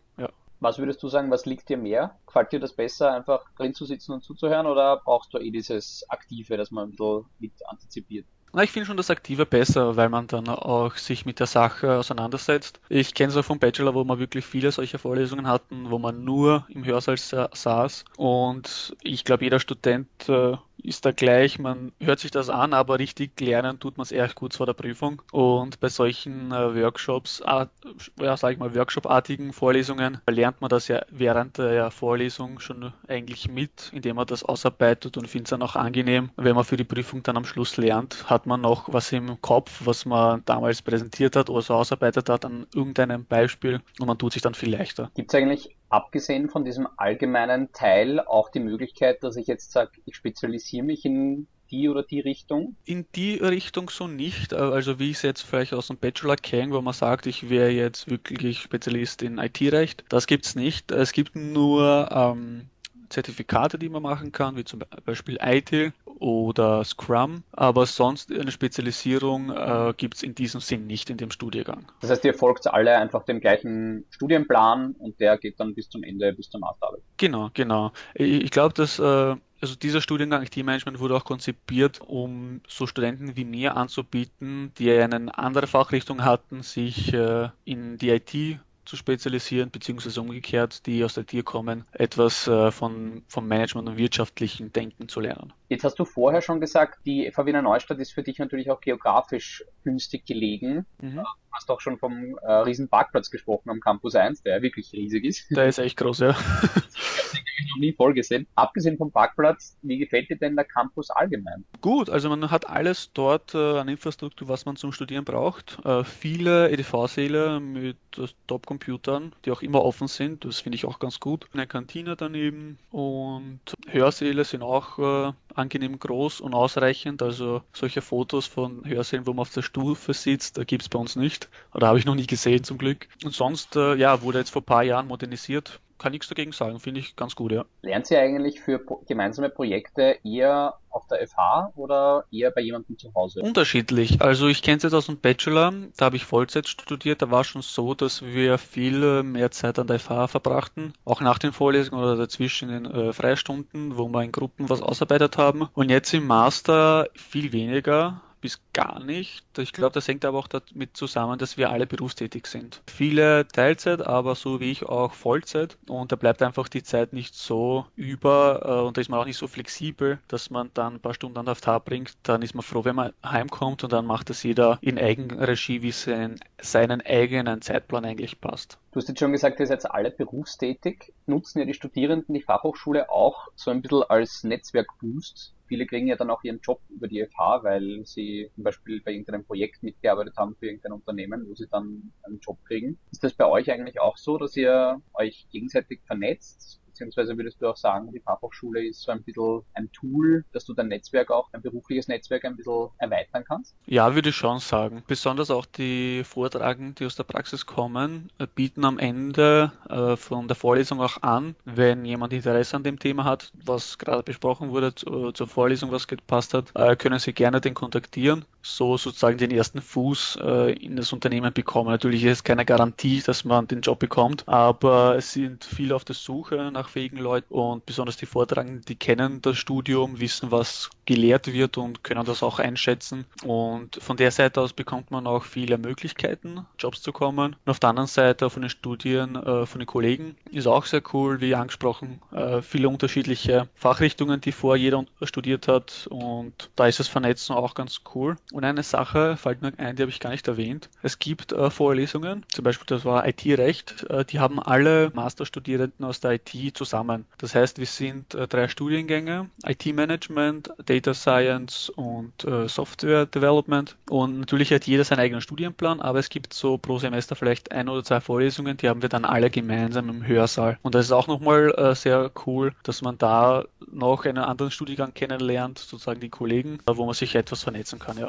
Was 0.59 0.79
würdest 0.79 1.03
du 1.03 1.09
sagen, 1.09 1.31
was 1.31 1.45
liegt 1.45 1.69
dir 1.69 1.77
mehr? 1.77 2.19
Gefällt 2.27 2.53
dir 2.53 2.61
das 2.61 2.73
besser, 2.73 3.13
einfach 3.13 3.45
drin 3.57 3.75
zu 3.75 3.85
sitzen 3.85 4.13
und 4.13 4.25
zuzuhören 4.25 4.67
oder 4.67 5.03
brauchst 5.05 5.35
du 5.35 5.39
eh 5.39 5.51
dieses 5.51 6.05
Aktive, 6.09 6.57
dass 6.57 6.71
man 6.71 6.89
ein 6.89 6.91
bisschen 6.93 7.27
mit 7.39 7.53
antizipiert? 7.69 8.27
Na, 8.53 8.63
ich 8.63 8.71
finde 8.71 8.87
schon 8.87 8.97
das 8.97 9.11
Aktive 9.11 9.45
besser, 9.45 9.97
weil 9.97 10.09
man 10.09 10.29
dann 10.29 10.49
auch 10.49 10.97
sich 10.97 11.27
mit 11.27 11.41
der 11.41 11.47
Sache 11.47 11.99
auseinandersetzt. 11.99 12.81
Ich 12.89 13.13
kenne 13.13 13.31
es 13.31 13.37
auch 13.37 13.45
vom 13.45 13.59
Bachelor, 13.59 13.95
wo 13.95 14.05
man 14.05 14.19
wirklich 14.19 14.47
viele 14.47 14.73
solcher 14.73 14.99
Vorlesungen 14.99 15.47
hatten, 15.47 15.91
wo 15.91 15.99
man 15.99 16.25
nur 16.25 16.67
im 16.71 16.85
Hörsaal 16.85 17.19
saß. 17.19 18.05
Und 18.17 18.97
ich 19.03 19.25
glaube, 19.25 19.45
jeder 19.45 19.61
Student 19.61 20.09
äh, 20.29 20.57
ist 20.83 21.05
da 21.05 21.11
gleich, 21.11 21.59
man 21.59 21.93
hört 22.01 22.21
sich 22.21 22.31
das 22.31 22.49
an, 22.49 22.73
aber 22.73 22.99
richtig 22.99 23.41
lernen 23.41 23.81
tut 23.81 23.97
man 23.97 24.05
es 24.05 24.13
erst 24.13 24.35
kurz 24.37 24.57
vor 24.57 24.67
der 24.67 24.75
Prüfung. 24.75 25.23
Und 25.33 25.81
bei 25.81 25.89
solchen 25.89 26.53
äh, 26.53 26.75
Workshops, 26.83 27.43
ja, 27.45 28.37
sage 28.37 28.55
ich 28.55 28.59
mal, 28.59 28.75
Workshop-artigen 28.75 29.53
Vorlesungen 29.53 30.19
lernt 30.29 30.61
man 30.61 30.69
das 30.69 30.89
ja 30.89 31.03
während 31.11 31.59
der 31.59 31.91
Vorlesung 31.91 32.61
schon 32.61 32.93
eigentlich 33.09 33.49
mit, 33.49 33.91
indem 33.93 34.17
man 34.17 34.27
das 34.27 34.45
ausarbeitet 34.45 35.17
und 35.17 35.29
findet 35.29 35.47
es 35.47 35.51
dann 35.51 35.63
auch 35.63 35.77
angenehm. 35.77 36.31
Wenn 36.37 36.55
man 36.55 36.65
für 36.65 36.77
die 36.77 36.85
Prüfung 36.85 37.23
dann 37.23 37.37
am 37.37 37.45
Schluss 37.45 37.77
lernt, 37.77 38.29
hat 38.31 38.36
man 38.45 38.61
noch 38.61 38.93
was 38.93 39.13
im 39.13 39.41
Kopf, 39.41 39.83
was 39.85 40.05
man 40.05 40.43
damals 40.45 40.83
präsentiert 40.83 41.37
hat 41.37 41.49
oder 41.49 41.63
so 41.63 41.75
ausarbeitet 41.75 42.29
hat 42.29 42.45
an 42.45 42.67
irgendeinem 42.75 43.25
Beispiel 43.25 43.81
und 43.99 44.07
man 44.07 44.19
tut 44.19 44.35
sich 44.35 44.43
dann 44.43 44.55
viel 44.55 44.71
leichter. 44.71 45.11
Gibt 45.15 45.33
es 45.33 45.35
eigentlich 45.35 45.77
abgesehen 45.89 46.51
von 46.51 46.65
diesem 46.65 46.87
allgemeinen 46.97 47.73
Teil 47.73 48.21
auch 48.21 48.51
die 48.51 48.61
Möglichkeit, 48.61 49.23
dass 49.23 49.37
ich 49.37 49.47
jetzt 49.47 49.73
sage, 49.73 49.93
ich 50.05 50.17
spezialisiere 50.17 50.85
mich 50.85 51.05
in 51.05 51.47
die 51.71 51.89
oder 51.89 52.03
die 52.03 52.21
Richtung? 52.21 52.77
In 52.85 53.07
die 53.15 53.35
Richtung 53.35 53.91
so 53.91 54.07
nicht. 54.07 54.55
Also 54.55 54.99
wie 54.99 55.11
ich 55.11 55.17
es 55.17 55.23
jetzt 55.23 55.43
vielleicht 55.43 55.75
aus 55.75 55.89
dem 55.89 55.97
Bachelor 55.97 56.37
kenne, 56.37 56.73
wo 56.73 56.81
man 56.81 56.95
sagt, 56.95 57.27
ich 57.27 57.49
wäre 57.49 57.71
jetzt 57.71 58.11
wirklich 58.11 58.61
Spezialist 58.61 59.23
in 59.23 59.39
IT-Recht. 59.39 60.05
Das 60.09 60.27
gibt 60.27 60.47
es 60.47 60.55
nicht. 60.55 60.93
Es 60.93 61.13
gibt 61.13 61.35
nur 61.35 62.09
ähm, 62.13 62.69
Zertifikate, 63.09 63.79
die 63.79 63.89
man 63.89 64.03
machen 64.03 64.33
kann, 64.33 64.57
wie 64.57 64.65
zum 64.65 64.81
Beispiel 65.05 65.39
ITIL 65.41 65.93
oder 66.27 66.83
Scrum, 66.83 67.45
aber 67.53 67.87
sonst 67.87 68.33
eine 68.33 68.51
Spezialisierung 68.51 69.51
äh, 69.51 69.95
gibt 69.97 70.17
es 70.17 70.23
in 70.25 70.35
diesem 70.35 70.61
Sinn 70.61 70.89
nicht 70.89 71.09
in 71.09 71.19
dem 71.19 71.31
Studiengang. 71.31 71.87
Das 72.01 72.11
heißt, 72.11 72.25
ihr 72.25 72.35
folgt 72.35 72.67
alle 72.67 72.99
einfach 72.99 73.25
dem 73.25 73.41
gleichen 73.41 74.05
Studienplan 74.11 74.97
und 74.99 75.21
der 75.21 75.39
geht 75.39 75.61
dann 75.61 75.75
bis 75.77 75.89
zum 75.89 76.03
Ende, 76.03 76.33
bis 76.33 76.51
zur 76.51 76.59
Masterarbeit. 76.59 77.03
Genau, 77.17 77.51
genau. 77.55 77.93
Ich, 78.15 78.43
ich 78.43 78.51
glaube, 78.51 78.75
dass 78.75 78.99
äh, 78.99 79.37
also 79.61 79.77
dieser 79.77 80.01
Studiengang 80.01 80.43
IT-Management 80.43 80.99
wurde 80.99 81.15
auch 81.15 81.25
konzipiert, 81.25 82.01
um 82.01 82.61
so 82.67 82.89
Studenten 82.89 83.37
wie 83.37 83.45
mir 83.45 83.77
anzubieten, 83.77 84.73
die 84.79 84.91
eine 84.91 85.39
andere 85.39 85.69
Fachrichtung 85.69 86.25
hatten, 86.25 86.63
sich 86.63 87.15
äh, 87.15 87.51
in 87.65 87.99
die 87.99 88.11
IT 88.11 88.59
zu 88.87 88.97
spezialisieren, 88.97 89.71
beziehungsweise 89.71 90.21
umgekehrt, 90.21 90.87
die 90.87 91.05
aus 91.05 91.15
der 91.15 91.27
Tier 91.27 91.43
kommen, 91.43 91.85
etwas 91.93 92.47
äh, 92.47 92.71
von, 92.71 93.23
vom 93.29 93.47
Management 93.47 93.89
und 93.89 93.97
wirtschaftlichen 93.99 94.73
Denken 94.73 95.09
zu 95.09 95.21
lernen. 95.21 95.53
Jetzt 95.69 95.85
hast 95.85 95.99
du 95.99 96.05
vorher 96.05 96.41
schon 96.41 96.61
gesagt, 96.61 97.01
die 97.05 97.31
FH 97.31 97.47
Wiener 97.47 97.63
Neustadt 97.63 97.99
ist 97.99 98.13
für 98.13 98.23
dich 98.23 98.39
natürlich 98.39 98.71
auch 98.71 98.81
geografisch 98.81 99.65
günstig 99.85 100.25
gelegen. 100.25 100.87
Mhm. 101.01 101.25
Du 101.57 101.61
hast 101.61 101.71
auch 101.71 101.81
schon 101.81 101.97
vom 101.97 102.37
äh, 102.43 102.53
riesen 102.53 102.91
Parkplatz 102.91 103.31
gesprochen 103.31 103.71
am 103.71 103.81
Campus 103.81 104.15
1, 104.15 104.43
der 104.43 104.61
wirklich 104.61 104.93
riesig 104.93 105.25
ist. 105.25 105.47
Der 105.51 105.65
ist 105.65 105.79
echt 105.79 105.97
groß, 105.97 106.19
ja. 106.19 106.31
ich 106.31 106.37
noch 107.71 107.81
nie 107.81 107.95
voll 107.95 108.13
gesehen. 108.13 108.47
Abgesehen 108.55 108.99
vom 108.99 109.11
Parkplatz, 109.11 109.79
wie 109.81 109.97
gefällt 109.97 110.29
dir 110.29 110.37
denn 110.37 110.55
der 110.55 110.67
Campus 110.67 111.09
allgemein? 111.09 111.65
Gut, 111.81 112.11
also 112.11 112.29
man 112.29 112.51
hat 112.51 112.69
alles 112.69 113.11
dort 113.15 113.55
äh, 113.55 113.79
an 113.79 113.89
Infrastruktur, 113.89 114.49
was 114.49 114.67
man 114.67 114.77
zum 114.77 114.93
Studieren 114.93 115.25
braucht. 115.25 115.79
Äh, 115.87 116.05
viele 116.05 116.69
EDV-Säle 116.71 117.59
mit 117.59 117.97
äh, 118.19 118.27
Top-Computern, 118.49 119.33
die 119.47 119.51
auch 119.51 119.63
immer 119.63 119.83
offen 119.83 120.09
sind. 120.09 120.45
Das 120.45 120.61
finde 120.61 120.77
ich 120.77 120.85
auch 120.85 120.99
ganz 120.99 121.21
gut. 121.21 121.47
Eine 121.55 121.67
Kantine 121.67 122.17
daneben 122.17 122.79
und 122.91 123.61
Hörsäle 123.89 124.45
sind 124.45 124.63
auch 124.63 125.31
äh, 125.31 125.33
angenehm 125.57 125.99
groß 125.99 126.41
und 126.41 126.55
ausreichend. 126.55 127.23
Also 127.23 127.63
solche 127.73 128.03
Fotos 128.03 128.47
von 128.47 128.85
Hörsälen, 128.85 129.27
wo 129.27 129.33
man 129.33 129.41
auf 129.41 129.53
der 129.53 129.63
Stufe 129.63 130.15
sitzt, 130.15 130.61
gibt 130.67 130.83
es 130.83 130.89
bei 130.89 130.99
uns 130.99 131.17
nicht. 131.17 131.49
Oder 131.75 131.89
habe 131.89 131.99
ich 131.99 132.05
noch 132.05 132.15
nie 132.15 132.27
gesehen 132.27 132.65
zum 132.65 132.79
Glück. 132.79 133.09
Und 133.25 133.35
sonst, 133.35 133.77
äh, 133.77 133.95
ja, 133.95 134.23
wurde 134.23 134.39
jetzt 134.39 134.51
vor 134.51 134.63
ein 134.63 134.67
paar 134.67 134.83
Jahren 134.83 135.07
modernisiert 135.09 135.81
kann 135.99 136.13
nichts 136.13 136.29
dagegen 136.29 136.53
sagen, 136.53 136.81
finde 136.81 137.01
ich 137.01 137.17
ganz 137.17 137.35
gut, 137.35 137.53
ja. 137.53 137.65
Lernt 137.83 138.11
ihr 138.11 138.21
eigentlich 138.21 138.61
für 138.61 138.81
gemeinsame 139.07 139.49
Projekte 139.49 140.19
eher 140.25 140.75
auf 140.91 141.07
der 141.07 141.27
FH 141.27 141.73
oder 141.77 142.25
eher 142.31 142.51
bei 142.51 142.63
jemandem 142.63 142.99
zu 142.99 143.15
Hause? 143.15 143.41
Unterschiedlich. 143.41 144.23
Also 144.23 144.49
ich 144.49 144.63
kenne 144.63 144.79
es 144.79 144.83
jetzt 144.83 144.95
aus 144.95 145.07
dem 145.07 145.19
Bachelor, 145.19 145.73
da 145.97 146.07
habe 146.07 146.17
ich 146.17 146.25
Vollzeit 146.25 146.69
studiert, 146.69 147.23
da 147.23 147.31
war 147.31 147.45
schon 147.45 147.63
so, 147.63 147.95
dass 147.95 148.23
wir 148.25 148.59
viel 148.59 149.23
mehr 149.23 149.51
Zeit 149.51 149.79
an 149.79 149.87
der 149.87 149.99
FH 149.99 150.29
verbrachten, 150.29 150.95
auch 151.05 151.21
nach 151.21 151.39
den 151.39 151.53
Vorlesungen 151.53 152.03
oder 152.03 152.17
dazwischen 152.17 152.71
in 152.71 152.85
den 152.85 152.95
äh, 152.95 153.13
Freistunden, 153.13 153.97
wo 153.97 154.09
wir 154.09 154.23
in 154.23 154.33
Gruppen 154.33 154.69
was 154.69 154.83
ausarbeitet 154.83 155.39
haben. 155.39 155.69
Und 155.75 155.91
jetzt 155.91 156.13
im 156.15 156.27
Master 156.27 157.09
viel 157.15 157.53
weniger 157.53 158.23
bis 158.47 158.61
gar 158.73 159.03
nicht. 159.03 159.45
Ich 159.59 159.73
glaube, 159.73 159.95
das 159.95 160.07
hängt 160.07 160.25
aber 160.25 160.39
auch 160.39 160.47
damit 160.47 160.97
zusammen, 160.97 161.37
dass 161.37 161.57
wir 161.57 161.71
alle 161.71 161.85
berufstätig 161.85 162.47
sind. 162.47 162.81
Viele 162.87 163.49
Teilzeit, 163.49 164.07
aber 164.07 164.37
so 164.37 164.61
wie 164.61 164.71
ich 164.71 164.85
auch 164.85 165.15
Vollzeit. 165.15 165.77
Und 165.89 166.13
da 166.13 166.17
bleibt 166.17 166.43
einfach 166.43 166.69
die 166.69 166.85
Zeit 166.85 167.13
nicht 167.13 167.35
so 167.35 167.87
über 167.97 168.61
äh, 168.65 168.87
und 168.87 168.97
da 168.97 169.01
ist 169.01 169.09
man 169.09 169.19
auch 169.19 169.25
nicht 169.25 169.37
so 169.37 169.49
flexibel, 169.49 170.21
dass 170.29 170.49
man 170.51 170.71
dann 170.75 170.95
ein 170.95 171.01
paar 171.01 171.15
Stunden 171.15 171.39
an 171.39 171.47
der 171.47 171.57
Tag 171.57 171.87
bringt. 171.87 172.13
Dann 172.23 172.43
ist 172.43 172.55
man 172.55 172.63
froh, 172.63 172.85
wenn 172.85 172.95
man 172.95 173.15
heimkommt 173.25 173.83
und 173.83 173.93
dann 173.93 174.07
macht 174.07 174.31
das 174.31 174.45
jeder 174.45 174.79
in 174.81 174.97
Eigenregie, 174.97 175.83
wie 175.83 175.89
es 175.89 176.07
in 176.07 176.39
seinen 176.61 177.01
eigenen 177.01 177.63
Zeitplan 177.63 178.05
eigentlich 178.05 178.41
passt. 178.41 178.79
Du 178.93 179.01
hast 179.01 179.09
jetzt 179.09 179.19
schon 179.19 179.33
gesagt, 179.33 179.59
ihr 179.59 179.67
seid 179.67 179.91
alle 179.91 180.13
berufstätig. 180.13 181.13
Nutzen 181.27 181.59
ja 181.59 181.65
die 181.65 181.75
Studierenden 181.75 182.33
die 182.33 182.43
Fachhochschule 182.43 183.11
auch 183.11 183.49
so 183.57 183.73
ein 183.73 183.83
bisschen 183.83 184.05
als 184.05 184.45
Netzwerkboost 184.45 185.56
viele 185.67 185.87
kriegen 185.87 186.07
ja 186.07 186.17
dann 186.17 186.31
auch 186.31 186.43
ihren 186.45 186.61
Job 186.61 186.81
über 186.89 187.09
die 187.09 187.25
FH, 187.25 187.63
weil 187.63 188.05
sie 188.05 188.51
zum 188.55 188.65
Beispiel 188.65 189.01
bei 189.03 189.13
irgendeinem 189.13 189.45
Projekt 189.45 189.83
mitgearbeitet 189.83 190.35
haben 190.37 190.57
für 190.57 190.67
irgendein 190.67 190.93
Unternehmen, 190.93 191.47
wo 191.49 191.55
sie 191.55 191.67
dann 191.71 192.13
einen 192.23 192.41
Job 192.41 192.59
kriegen. 192.65 192.99
Ist 193.11 193.25
das 193.25 193.35
bei 193.35 193.47
euch 193.47 193.71
eigentlich 193.71 194.01
auch 194.01 194.17
so, 194.17 194.39
dass 194.39 194.57
ihr 194.57 195.01
euch 195.15 195.47
gegenseitig 195.51 196.01
vernetzt? 196.07 196.81
Beziehungsweise 196.97 197.37
würdest 197.37 197.61
du 197.61 197.69
auch 197.69 197.77
sagen, 197.77 198.11
die 198.13 198.21
Fachhochschule 198.21 198.87
ist 198.87 199.03
so 199.03 199.13
ein 199.13 199.23
bisschen 199.23 199.63
ein 199.75 199.93
Tool, 199.93 200.45
dass 200.53 200.65
du 200.65 200.73
dein 200.73 200.89
Netzwerk 200.89 201.31
auch, 201.31 201.51
dein 201.53 201.61
berufliches 201.61 202.09
Netzwerk 202.09 202.45
ein 202.47 202.57
bisschen 202.57 202.89
erweitern 202.99 203.45
kannst? 203.47 203.77
Ja, 203.87 204.15
würde 204.15 204.31
ich 204.31 204.37
schon 204.37 204.61
sagen. 204.61 205.03
Besonders 205.07 205.51
auch 205.51 205.67
die 205.67 206.25
Vortragenden, 206.25 206.95
die 206.95 207.05
aus 207.05 207.17
der 207.17 207.25
Praxis 207.25 207.67
kommen, 207.67 208.31
äh, 208.39 208.47
bieten 208.47 208.85
am 208.85 208.99
Ende 208.99 209.73
äh, 209.91 210.17
von 210.17 210.49
der 210.49 210.57
Vorlesung 210.57 211.01
auch 211.01 211.23
an, 211.23 211.55
wenn 211.65 212.05
jemand 212.07 212.33
Interesse 212.33 212.77
an 212.77 212.83
dem 212.83 212.99
Thema 212.99 213.25
hat, 213.25 213.53
was 213.65 213.99
gerade 213.99 214.23
besprochen 214.23 214.71
wurde 214.71 214.95
zu, 214.95 215.33
zur 215.33 215.49
Vorlesung, 215.49 215.93
was 215.93 216.09
gepasst 216.09 216.55
hat, 216.55 216.73
äh, 216.75 216.97
können 216.97 217.19
Sie 217.19 217.35
gerne 217.35 217.61
den 217.61 217.75
kontaktieren 217.75 218.47
so 218.67 218.97
sozusagen 218.97 219.39
den 219.39 219.51
ersten 219.51 219.81
Fuß 219.81 220.39
äh, 220.43 220.73
in 220.73 220.97
das 220.97 221.13
Unternehmen 221.13 221.53
bekommen. 221.53 221.91
Natürlich 221.91 222.25
ist 222.25 222.33
es 222.33 222.45
keine 222.45 222.65
Garantie, 222.65 223.23
dass 223.25 223.45
man 223.45 223.69
den 223.69 223.81
Job 223.81 223.99
bekommt, 223.99 224.47
aber 224.49 225.17
es 225.17 225.33
sind 225.33 225.65
viele 225.65 225.95
auf 225.95 226.05
der 226.05 226.17
Suche 226.17 226.71
nach 226.73 226.86
fähigen 226.89 227.19
Leuten 227.19 227.53
und 227.53 227.87
besonders 227.87 228.17
die 228.17 228.27
Vortragenden, 228.27 228.83
die 228.83 228.97
kennen 228.97 229.43
das 229.43 229.59
Studium, 229.59 230.21
wissen, 230.21 230.51
was 230.51 230.91
gelehrt 231.07 231.53
wird 231.53 231.79
und 231.79 232.05
können 232.05 232.25
das 232.25 232.43
auch 232.43 232.59
einschätzen. 232.59 233.25
Und 233.45 233.99
von 234.03 234.17
der 234.17 234.31
Seite 234.31 234.61
aus 234.61 234.73
bekommt 234.73 235.11
man 235.11 235.27
auch 235.27 235.45
viele 235.45 235.79
Möglichkeiten, 235.79 236.67
Jobs 236.79 237.01
zu 237.01 237.13
kommen. 237.13 237.57
Und 237.65 237.71
auf 237.71 237.81
der 237.81 237.91
anderen 237.91 238.09
Seite 238.09 238.51
von 238.51 238.63
den 238.63 238.71
Studien, 238.71 239.37
äh, 239.37 239.65
von 239.65 239.79
den 239.79 239.87
Kollegen 239.87 240.37
ist 240.51 240.67
auch 240.67 240.85
sehr 240.85 241.03
cool, 241.13 241.41
wie 241.41 241.55
angesprochen, 241.55 242.21
äh, 242.33 242.61
viele 242.61 242.89
unterschiedliche 242.89 243.69
Fachrichtungen, 243.75 244.41
die 244.41 244.53
vor 244.53 244.77
jeder 244.77 245.05
studiert 245.23 245.69
hat 245.69 246.09
und 246.11 246.71
da 246.75 246.87
ist 246.87 246.99
das 246.99 247.09
Vernetzen 247.09 247.55
auch 247.55 247.75
ganz 247.75 248.01
cool. 248.15 248.37
Und 248.53 248.65
eine 248.65 248.83
Sache 248.83 249.37
fällt 249.37 249.63
mir 249.63 249.73
ein, 249.79 249.97
die 249.97 250.03
habe 250.03 250.11
ich 250.11 250.21
gar 250.21 250.31
nicht 250.31 250.49
erwähnt. 250.49 250.91
Es 251.03 251.19
gibt 251.19 251.53
äh, 251.53 251.71
Vorlesungen, 251.71 252.45
zum 252.49 252.65
Beispiel 252.65 252.87
das 252.87 253.05
war 253.05 253.27
IT-Recht, 253.27 254.07
die 254.31 254.41
haben 254.41 254.59
alle 254.59 255.11
Masterstudierenden 255.15 256.05
aus 256.05 256.21
der 256.21 256.33
IT 256.33 256.77
zusammen. 256.77 257.27
Das 257.39 257.55
heißt, 257.55 257.79
wir 257.79 257.87
sind 257.87 258.37
drei 258.49 258.69
Studiengänge, 258.69 259.51
IT-Management, 259.65 260.71
Data 260.85 260.96
Science 261.15 261.91
und 261.91 262.45
äh, 262.45 262.69
Software 262.69 263.27
Development. 263.27 263.97
Und 264.09 264.41
natürlich 264.41 264.73
hat 264.73 264.87
jeder 264.87 265.05
seinen 265.05 265.21
eigenen 265.21 265.41
Studienplan, 265.41 266.01
aber 266.01 266.19
es 266.19 266.29
gibt 266.29 266.53
so 266.53 266.79
pro 266.79 266.99
Semester 266.99 267.37
vielleicht 267.37 267.73
ein 267.73 267.89
oder 267.89 268.05
zwei 268.05 268.21
Vorlesungen, 268.21 268.77
die 268.77 268.89
haben 268.89 269.03
wir 269.03 269.09
dann 269.09 269.25
alle 269.25 269.51
gemeinsam 269.51 270.09
im 270.09 270.27
Hörsaal. 270.27 270.79
Und 270.83 270.95
das 270.95 271.07
ist 271.07 271.13
auch 271.13 271.27
nochmal 271.27 271.75
äh, 271.77 271.95
sehr 271.95 272.31
cool, 272.47 272.73
dass 272.83 273.03
man 273.03 273.19
da 273.19 273.65
noch 273.91 274.25
einen 274.25 274.39
anderen 274.39 274.71
Studiengang 274.71 275.15
kennenlernt, 275.15 275.79
sozusagen 275.79 276.21
die 276.21 276.29
Kollegen, 276.29 276.79
wo 276.87 277.05
man 277.05 277.15
sich 277.15 277.35
etwas 277.35 277.63
vernetzen 277.63 277.99
kann, 277.99 278.19
ja. 278.19 278.29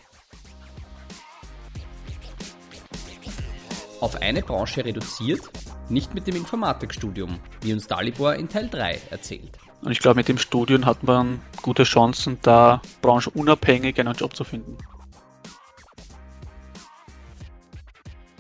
auf 4.00 4.22
eine 4.22 4.42
Branche 4.42 4.86
reduziert, 4.86 5.50
nicht 5.90 6.14
mit 6.14 6.28
dem 6.28 6.36
Informatikstudium, 6.36 7.40
wie 7.62 7.74
uns 7.74 7.88
Dalibor 7.88 8.36
in 8.36 8.50
Teil 8.50 8.70
3 8.70 9.02
erzählt. 9.10 9.58
Und 9.82 9.92
ich 9.92 10.00
glaube, 10.00 10.18
mit 10.18 10.28
dem 10.28 10.38
Studium 10.38 10.86
hat 10.86 11.04
man 11.04 11.40
gute 11.62 11.84
Chancen, 11.84 12.40
da 12.42 12.82
branchenunabhängig 13.02 14.00
einen 14.00 14.14
Job 14.16 14.36
zu 14.36 14.44
finden. 14.44 14.78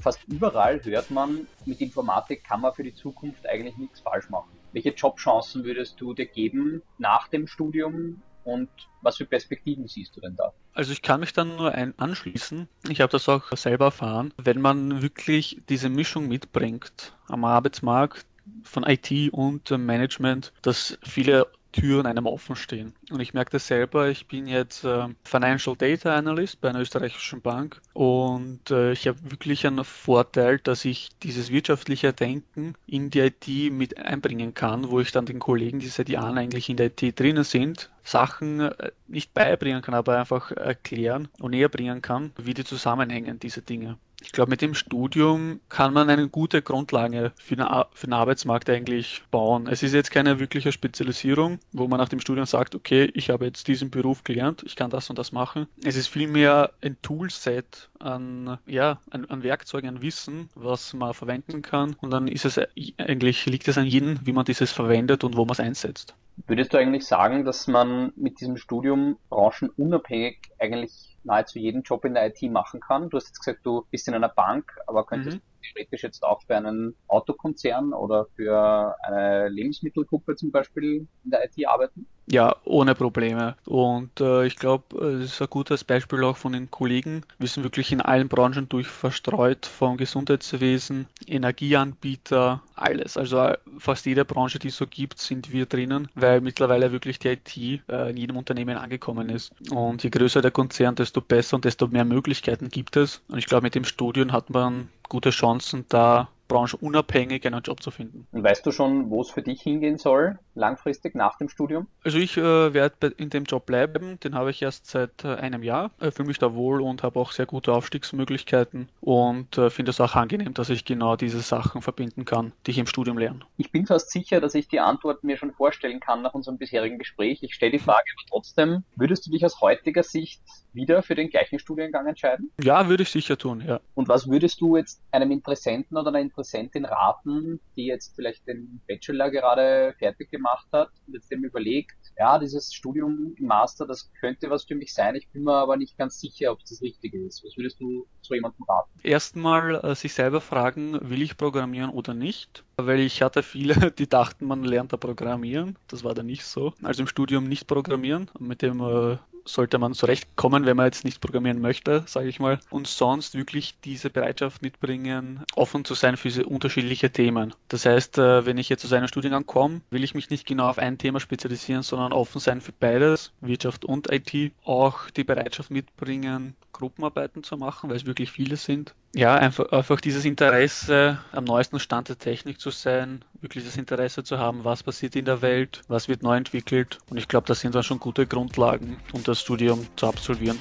Fast 0.01 0.23
überall 0.27 0.83
hört 0.83 1.11
man, 1.11 1.47
mit 1.65 1.81
Informatik 1.81 2.43
kann 2.43 2.61
man 2.61 2.73
für 2.73 2.83
die 2.83 2.93
Zukunft 2.93 3.47
eigentlich 3.47 3.77
nichts 3.77 3.99
falsch 3.99 4.29
machen. 4.29 4.49
Welche 4.71 4.91
Jobchancen 4.91 5.63
würdest 5.63 5.99
du 5.99 6.13
dir 6.13 6.25
geben 6.25 6.81
nach 6.97 7.27
dem 7.27 7.47
Studium 7.47 8.21
und 8.43 8.69
was 9.01 9.17
für 9.17 9.25
Perspektiven 9.25 9.87
siehst 9.87 10.15
du 10.15 10.21
denn 10.21 10.35
da? 10.35 10.53
Also 10.73 10.93
ich 10.93 11.01
kann 11.01 11.19
mich 11.19 11.33
dann 11.33 11.57
nur 11.57 11.73
ein 11.73 11.93
anschließen. 11.97 12.69
Ich 12.87 13.01
habe 13.01 13.11
das 13.11 13.27
auch 13.27 13.51
selber 13.57 13.85
erfahren. 13.85 14.33
Wenn 14.37 14.61
man 14.61 15.01
wirklich 15.01 15.61
diese 15.67 15.89
Mischung 15.89 16.27
mitbringt 16.27 17.13
am 17.27 17.43
Arbeitsmarkt 17.43 18.25
von 18.63 18.83
IT 18.83 19.33
und 19.33 19.69
Management, 19.71 20.53
dass 20.61 20.97
viele 21.03 21.47
Türen 21.71 22.05
einem 22.05 22.25
offen 22.25 22.55
stehen. 22.55 22.93
Und 23.11 23.19
ich 23.19 23.33
merke 23.33 23.51
das 23.51 23.67
selber, 23.67 24.09
ich 24.09 24.27
bin 24.27 24.47
jetzt 24.47 24.83
äh, 24.83 25.07
Financial 25.23 25.75
Data 25.75 26.15
Analyst 26.15 26.59
bei 26.59 26.69
einer 26.69 26.79
österreichischen 26.79 27.41
Bank 27.41 27.81
und 27.93 28.71
äh, 28.71 28.93
ich 28.93 29.07
habe 29.07 29.19
wirklich 29.29 29.67
einen 29.67 29.83
Vorteil, 29.83 30.59
dass 30.59 30.85
ich 30.85 31.09
dieses 31.21 31.51
wirtschaftliche 31.51 32.13
Denken 32.13 32.73
in 32.87 33.09
die 33.09 33.19
IT 33.19 33.47
mit 33.71 33.97
einbringen 33.97 34.53
kann, 34.53 34.89
wo 34.89 34.99
ich 34.99 35.11
dann 35.11 35.25
den 35.25 35.39
Kollegen, 35.39 35.79
die 35.79 35.87
seit 35.87 36.09
Jahren 36.09 36.37
eigentlich 36.37 36.69
in 36.69 36.77
der 36.77 36.87
IT 36.87 37.19
drinnen 37.19 37.43
sind, 37.43 37.91
Sachen 38.03 38.61
äh, 38.61 38.91
nicht 39.07 39.33
beibringen 39.33 39.81
kann, 39.81 39.93
aber 39.93 40.17
einfach 40.17 40.51
erklären 40.51 41.27
und 41.39 41.51
näher 41.51 41.69
bringen 41.69 42.01
kann, 42.01 42.31
wie 42.37 42.53
die 42.53 42.63
zusammenhängen, 42.63 43.39
diese 43.39 43.61
Dinge. 43.61 43.97
Ich 44.21 44.31
glaube, 44.31 44.49
mit 44.49 44.61
dem 44.61 44.73
Studium 44.73 45.59
kann 45.69 45.93
man 45.93 46.09
eine 46.09 46.27
gute 46.27 46.63
Grundlage 46.63 47.33
für 47.37 47.55
den, 47.55 47.67
für 47.93 48.07
den 48.07 48.13
Arbeitsmarkt 48.13 48.67
eigentlich 48.69 49.21
bauen. 49.29 49.67
Es 49.67 49.83
ist 49.83 49.93
jetzt 49.93 50.09
keine 50.09 50.39
wirkliche 50.39 50.71
Spezialisierung, 50.71 51.59
wo 51.71 51.87
man 51.87 51.99
nach 51.99 52.09
dem 52.09 52.19
Studium 52.19 52.47
sagt, 52.47 52.73
okay, 52.73 53.11
ich 53.13 53.29
habe 53.29 53.45
jetzt 53.45 53.67
diesen 53.67 53.91
Beruf 53.91 54.23
gelernt, 54.23 54.63
ich 54.65 54.75
kann 54.75 54.89
das 54.89 55.11
und 55.11 55.19
das 55.19 55.31
machen. 55.31 55.67
Es 55.83 55.95
ist 55.95 56.07
vielmehr 56.07 56.71
ein 56.81 56.97
Toolset 57.03 57.89
an, 57.99 58.57
ja, 58.65 58.99
an, 59.11 59.25
an 59.25 59.43
Werkzeugen, 59.43 59.89
an 59.89 60.01
Wissen, 60.01 60.49
was 60.55 60.93
man 60.93 61.13
verwenden 61.13 61.61
kann. 61.61 61.95
Und 62.01 62.09
dann 62.09 62.27
ist 62.27 62.45
es 62.45 62.59
eigentlich, 62.97 63.45
liegt 63.45 63.67
es 63.67 63.77
an 63.77 63.85
jedem, 63.85 64.19
wie 64.25 64.33
man 64.33 64.45
dieses 64.45 64.71
verwendet 64.71 65.23
und 65.23 65.35
wo 65.35 65.45
man 65.45 65.51
es 65.51 65.59
einsetzt. 65.59 66.15
Würdest 66.47 66.73
du 66.73 66.77
eigentlich 66.77 67.05
sagen, 67.05 67.45
dass 67.45 67.67
man 67.67 68.13
mit 68.15 68.41
diesem 68.41 68.57
Studium 68.57 69.17
branchenunabhängig 69.29 70.39
eigentlich 70.59 71.16
nahezu 71.27 71.59
jeden 71.59 71.83
Job 71.83 72.03
in 72.05 72.15
der 72.15 72.27
IT 72.27 72.41
machen 72.51 72.79
kann. 72.79 73.09
Du 73.09 73.17
hast 73.17 73.27
jetzt 73.27 73.39
gesagt, 73.39 73.59
du 73.63 73.85
bist 73.91 74.07
in 74.07 74.15
einer 74.15 74.29
Bank, 74.29 74.73
aber 74.87 75.05
könntest 75.05 75.37
mhm. 75.37 75.41
Theoretisch 75.61 76.03
jetzt 76.03 76.23
auch 76.23 76.41
für 76.41 76.55
einen 76.55 76.95
Autokonzern 77.07 77.93
oder 77.93 78.27
für 78.35 78.95
eine 79.03 79.49
Lebensmittelgruppe 79.49 80.35
zum 80.35 80.51
Beispiel 80.51 81.07
in 81.23 81.31
der 81.31 81.45
IT 81.45 81.67
arbeiten? 81.67 82.07
Ja, 82.29 82.57
ohne 82.65 82.93
Probleme. 82.93 83.55
Und 83.65 84.19
äh, 84.19 84.45
ich 84.45 84.57
glaube, 84.57 84.97
es 84.97 85.31
ist 85.31 85.41
ein 85.41 85.49
gutes 85.49 85.85
Beispiel 85.85 86.25
auch 86.25 86.35
von 86.35 86.51
den 86.51 86.69
Kollegen. 86.69 87.23
Wir 87.39 87.47
sind 87.47 87.63
wirklich 87.63 87.93
in 87.93 88.01
allen 88.01 88.27
Branchen 88.27 88.67
durch 88.67 88.87
verstreut, 88.87 89.65
vom 89.65 89.95
Gesundheitswesen, 89.95 91.07
Energieanbieter, 91.25 92.61
alles. 92.75 93.15
Also 93.15 93.39
äh, 93.39 93.57
fast 93.77 94.05
jede 94.05 94.25
Branche, 94.25 94.59
die 94.59 94.67
es 94.67 94.75
so 94.75 94.85
gibt, 94.85 95.19
sind 95.19 95.53
wir 95.53 95.67
drinnen, 95.67 96.09
weil 96.15 96.41
mittlerweile 96.41 96.91
wirklich 96.91 97.17
die 97.17 97.29
IT 97.29 97.57
äh, 97.87 98.09
in 98.09 98.17
jedem 98.17 98.35
Unternehmen 98.35 98.75
angekommen 98.75 99.29
ist. 99.29 99.53
Und 99.71 100.03
je 100.03 100.09
größer 100.09 100.41
der 100.41 100.51
Konzern, 100.51 100.95
desto 100.95 101.21
besser 101.21 101.55
und 101.55 101.63
desto 101.63 101.87
mehr 101.87 102.03
Möglichkeiten 102.03 102.67
gibt 102.67 102.97
es. 102.97 103.21
Und 103.29 103.37
ich 103.37 103.45
glaube, 103.45 103.63
mit 103.63 103.75
dem 103.75 103.85
Studium 103.85 104.33
hat 104.33 104.49
man 104.49 104.89
gute 105.07 105.29
Chancen, 105.29 105.56
da 105.89 106.29
branchenunabhängig 106.47 107.45
einen 107.45 107.61
Job 107.61 107.81
zu 107.81 107.91
finden. 107.91 108.27
Und 108.31 108.43
weißt 108.43 108.65
du 108.65 108.71
schon, 108.71 109.09
wo 109.09 109.21
es 109.21 109.29
für 109.29 109.41
dich 109.41 109.61
hingehen 109.61 109.97
soll, 109.97 110.39
langfristig 110.55 111.15
nach 111.15 111.37
dem 111.37 111.49
Studium? 111.49 111.87
Also 112.03 112.17
ich 112.17 112.37
äh, 112.37 112.73
werde 112.73 113.07
in 113.07 113.29
dem 113.29 113.43
Job 113.43 113.65
bleiben, 113.65 114.19
den 114.21 114.35
habe 114.35 114.51
ich 114.51 114.61
erst 114.61 114.87
seit 114.87 115.23
äh, 115.23 115.35
einem 115.35 115.63
Jahr, 115.63 115.91
äh, 115.99 116.11
fühle 116.11 116.27
mich 116.27 116.39
da 116.39 116.53
wohl 116.53 116.81
und 116.81 117.03
habe 117.03 117.19
auch 117.19 117.31
sehr 117.31 117.45
gute 117.45 117.73
Aufstiegsmöglichkeiten 117.73 118.89
und 119.01 119.57
äh, 119.57 119.69
finde 119.69 119.91
es 119.91 120.01
auch 120.01 120.15
angenehm, 120.15 120.53
dass 120.53 120.69
ich 120.69 120.85
genau 120.85 121.15
diese 121.15 121.41
Sachen 121.41 121.81
verbinden 121.81 122.25
kann, 122.25 122.53
die 122.65 122.71
ich 122.71 122.77
im 122.77 122.87
Studium 122.87 123.17
lerne. 123.17 123.39
Ich 123.57 123.71
bin 123.71 123.85
fast 123.85 124.11
sicher, 124.11 124.41
dass 124.41 124.55
ich 124.55 124.67
die 124.67 124.79
Antwort 124.79 125.23
mir 125.23 125.37
schon 125.37 125.51
vorstellen 125.51 125.99
kann 125.99 126.21
nach 126.21 126.33
unserem 126.33 126.57
bisherigen 126.57 126.97
Gespräch. 126.97 127.43
Ich 127.43 127.53
stelle 127.53 127.73
die 127.73 127.79
Frage 127.79 128.05
aber 128.15 128.27
trotzdem, 128.29 128.83
würdest 128.95 129.25
du 129.27 129.31
dich 129.31 129.45
aus 129.45 129.61
heutiger 129.61 130.03
Sicht 130.03 130.41
wieder 130.77 131.03
für 131.03 131.15
den 131.15 131.29
gleichen 131.29 131.59
Studiengang 131.59 132.07
entscheiden? 132.07 132.51
Ja, 132.63 132.87
würde 132.87 133.03
ich 133.03 133.09
sicher 133.09 133.37
tun, 133.37 133.61
ja. 133.67 133.81
Und 133.95 134.07
was 134.07 134.29
würdest 134.29 134.61
du 134.61 134.77
jetzt 134.77 135.01
einem 135.11 135.31
Interessenten 135.31 135.97
oder 135.97 136.07
einer 136.07 136.21
Interessentin 136.21 136.85
raten, 136.85 137.59
die 137.75 137.87
jetzt 137.87 138.15
vielleicht 138.15 138.47
den 138.47 138.79
Bachelor 138.87 139.29
gerade 139.29 139.93
fertig 139.99 140.31
gemacht 140.31 140.67
hat 140.71 140.89
und 141.05 141.15
jetzt 141.15 141.29
dem 141.29 141.43
überlegt, 141.43 141.97
ja, 142.17 142.39
dieses 142.39 142.73
Studium 142.73 143.35
im 143.37 143.45
Master, 143.45 143.85
das 143.85 144.11
könnte 144.19 144.49
was 144.49 144.63
für 144.63 144.75
mich 144.75 144.93
sein, 144.93 145.15
ich 145.15 145.27
bin 145.29 145.43
mir 145.43 145.53
aber 145.53 145.77
nicht 145.77 145.97
ganz 145.97 146.19
sicher, 146.19 146.51
ob 146.51 146.59
es 146.59 146.69
das 146.69 146.81
Richtige 146.81 147.25
ist. 147.25 147.43
Was 147.43 147.57
würdest 147.57 147.79
du 147.79 148.07
so 148.21 148.33
jemandem 148.33 148.63
raten? 148.67 148.89
Erstmal 149.03 149.75
äh, 149.75 149.95
sich 149.95 150.13
selber 150.13 150.41
fragen, 150.41 150.97
will 151.01 151.21
ich 151.21 151.37
programmieren 151.37 151.89
oder 151.89 152.13
nicht? 152.13 152.63
Weil 152.77 152.99
ich 152.99 153.21
hatte 153.21 153.43
viele, 153.43 153.91
die 153.91 154.07
dachten, 154.07 154.45
man 154.45 154.63
lernt 154.63 154.93
da 154.93 154.97
programmieren. 154.97 155.77
Das 155.87 156.03
war 156.03 156.13
da 156.13 156.23
nicht 156.23 156.45
so. 156.45 156.73
Also 156.83 157.01
im 157.01 157.07
Studium 157.07 157.45
nicht 157.45 157.67
programmieren. 157.67 158.29
Mit 158.39 158.61
dem 158.61 158.81
äh, 158.81 159.17
sollte 159.47 159.77
man 159.79 159.93
zurechtkommen, 159.93 160.65
wenn 160.65 160.77
man 160.77 160.85
jetzt 160.85 161.05
nicht 161.05 161.21
programmieren 161.21 161.61
möchte, 161.61 162.03
sage 162.05 162.27
ich 162.27 162.39
mal. 162.39 162.59
Und 162.69 162.87
sonst 162.87 163.35
wirklich 163.35 163.75
diese 163.83 164.09
Bereitschaft 164.09 164.61
mitbringen, 164.61 165.43
offen 165.55 165.85
zu 165.85 165.93
sein 165.93 166.17
für 166.17 166.27
diese 166.27 166.45
unterschiedlichen 166.45 167.11
Themen. 167.11 167.53
Das 167.67 167.85
heißt, 167.85 168.17
äh, 168.17 168.45
wenn 168.45 168.57
ich 168.57 168.69
jetzt 168.69 168.87
zu 168.87 168.95
einem 168.95 169.07
Studiengang 169.07 169.45
komme, 169.45 169.81
will 169.89 170.03
ich 170.03 170.15
mich 170.15 170.29
nicht 170.29 170.45
genau 170.45 170.69
auf 170.69 170.77
ein 170.77 170.97
Thema 170.97 171.19
spezialisieren, 171.19 171.83
sondern 171.83 172.13
offen 172.13 172.39
sein 172.39 172.61
für 172.61 172.73
beides, 172.73 173.31
Wirtschaft 173.41 173.85
und 173.85 174.11
IT. 174.11 174.51
Auch 174.63 175.09
die 175.11 175.23
Bereitschaft 175.23 175.71
mitbringen, 175.71 176.55
Gruppenarbeiten 176.77 177.43
zu 177.43 177.57
machen, 177.57 177.89
weil 177.89 177.97
es 177.97 178.05
wirklich 178.05 178.31
viele 178.31 178.55
sind. 178.55 178.93
Ja, 179.15 179.35
einfach, 179.35 179.71
einfach 179.71 179.99
dieses 179.99 180.25
Interesse, 180.25 181.19
am 181.31 181.43
neuesten 181.43 181.79
Stand 181.79 182.09
der 182.09 182.17
Technik 182.17 182.61
zu 182.61 182.69
sein, 182.69 183.25
wirklich 183.41 183.65
das 183.65 183.77
Interesse 183.77 184.23
zu 184.23 184.37
haben, 184.37 184.63
was 184.63 184.83
passiert 184.83 185.15
in 185.15 185.25
der 185.25 185.41
Welt, 185.41 185.81
was 185.87 186.07
wird 186.07 186.21
neu 186.23 186.37
entwickelt. 186.37 186.99
Und 187.09 187.17
ich 187.17 187.27
glaube, 187.27 187.47
das 187.47 187.59
sind 187.61 187.73
dann 187.73 187.83
schon 187.83 187.99
gute 187.99 188.27
Grundlagen, 188.27 188.97
um 189.11 189.23
das 189.23 189.41
Studium 189.41 189.87
zu 189.95 190.07
absolvieren. 190.07 190.59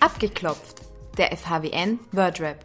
Abgeklopft. 0.00 0.82
Der 1.16 1.36
FHWN 1.36 1.98
WordRap. 2.12 2.64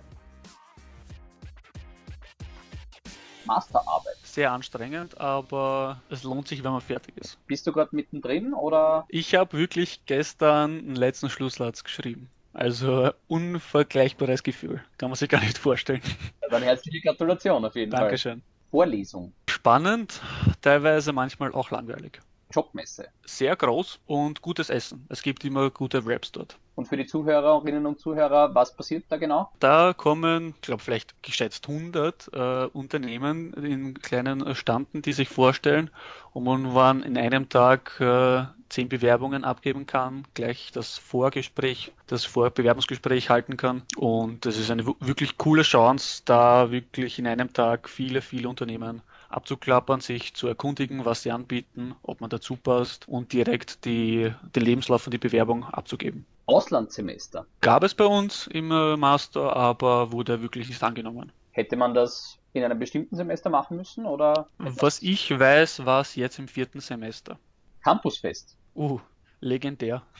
Masterarbeit. 3.46 4.23
Sehr 4.34 4.52
anstrengend, 4.52 5.22
aber 5.22 6.02
es 6.10 6.24
lohnt 6.24 6.48
sich, 6.48 6.64
wenn 6.64 6.72
man 6.72 6.82
fertig 6.82 7.16
ist. 7.18 7.38
Bist 7.46 7.68
du 7.68 7.72
gerade 7.72 7.96
mittendrin 7.96 8.56
oder? 8.56 9.06
Ich 9.08 9.36
habe 9.36 9.56
wirklich 9.60 10.08
gestern 10.08 10.80
einen 10.80 10.96
letzten 10.96 11.30
Schlusssatz 11.30 11.84
geschrieben. 11.84 12.32
Also 12.52 13.12
unvergleichbares 13.28 14.42
Gefühl. 14.42 14.84
Kann 14.98 15.12
man 15.12 15.18
sich 15.18 15.30
gar 15.30 15.40
nicht 15.40 15.60
vorstellen. 15.60 16.02
Ja, 16.42 16.50
dann 16.50 16.64
herzliche 16.64 17.00
Gratulation 17.02 17.64
auf 17.64 17.76
jeden 17.76 17.92
Dankeschön. 17.92 18.42
Fall. 18.42 18.70
Vorlesung. 18.72 19.34
Spannend, 19.48 20.20
teilweise 20.62 21.14
manchmal 21.14 21.52
auch 21.52 21.70
langweilig. 21.70 22.20
Jobmesse. 22.54 23.08
Sehr 23.26 23.56
groß 23.56 24.00
und 24.06 24.42
gutes 24.42 24.70
Essen. 24.70 25.06
Es 25.10 25.22
gibt 25.24 25.44
immer 25.44 25.70
gute 25.70 26.06
Wraps 26.06 26.32
dort. 26.32 26.58
Und 26.76 26.88
für 26.88 26.98
die 26.98 27.06
Zuhörerinnen 27.06 27.86
und 27.86 28.00
Zuhörer, 28.00 28.56
was 28.56 28.76
passiert 28.76 29.06
da 29.10 29.18
genau? 29.18 29.52
Da 29.60 29.94
kommen, 29.94 30.56
ich 30.56 30.62
glaube 30.62 30.82
vielleicht 30.82 31.22
geschätzt 31.22 31.70
100 31.70 32.32
äh, 32.34 32.66
Unternehmen 32.74 33.54
in 33.54 33.94
kleinen 34.02 34.56
Standen, 34.56 35.04
die 35.04 35.14
sich 35.14 35.30
vorstellen 35.30 35.92
und 36.32 36.44
man 36.44 37.04
in 37.04 37.16
einem 37.16 37.48
Tag 37.50 38.00
äh, 38.00 38.46
zehn 38.70 38.90
Bewerbungen 38.90 39.44
abgeben 39.44 39.86
kann, 39.86 40.26
gleich 40.34 40.72
das 40.74 40.98
Vorgespräch, 40.98 41.92
das 42.08 42.26
Vorbewerbungsgespräch 42.26 43.30
halten 43.30 43.56
kann. 43.56 43.84
Und 43.96 44.48
das 44.48 44.58
ist 44.58 44.72
eine 44.72 44.88
wirklich 45.00 45.38
coole 45.38 45.62
Chance, 45.62 46.24
da 46.26 46.72
wirklich 46.72 47.20
in 47.20 47.28
einem 47.28 47.54
Tag 47.54 47.88
viele, 47.88 48.22
viele 48.22 48.50
Unternehmen 48.50 49.04
abzuklappern, 49.34 50.00
sich 50.00 50.34
zu 50.34 50.48
erkundigen, 50.48 51.06
was 51.06 51.24
sie 51.24 51.32
anbieten, 51.32 51.96
ob 52.04 52.22
man 52.22 52.30
dazu 52.30 52.56
passt 52.56 53.08
und 53.08 53.34
direkt 53.34 53.86
die, 53.86 54.32
den 54.56 54.64
Lebenslauf 54.64 55.08
und 55.08 55.14
die 55.14 55.18
Bewerbung 55.18 55.66
abzugeben. 55.66 56.26
Auslandssemester. 56.46 57.46
Gab 57.62 57.84
es 57.84 57.94
bei 57.94 58.06
uns 58.06 58.48
im 58.48 58.72
äh, 58.72 58.98
Master, 58.98 59.56
aber 59.56 60.12
wurde 60.12 60.42
wirklich 60.42 60.68
nicht 60.68 60.84
angenommen. 60.84 61.32
Hätte 61.52 61.76
man 61.76 61.94
das 61.94 62.38
in 62.54 62.64
einem 62.64 62.80
bestimmten 62.80 63.16
Semester 63.16 63.50
machen 63.50 63.78
müssen 63.78 64.06
oder? 64.06 64.48
Was 64.58 65.02
ich 65.02 65.38
weiß, 65.38 65.86
war 65.86 66.02
es 66.02 66.16
jetzt 66.16 66.40
im 66.40 66.48
vierten 66.48 66.80
Semester. 66.80 67.40
Campusfest. 67.84 68.58
Uh, 68.76 69.00
legendär. 69.40 70.04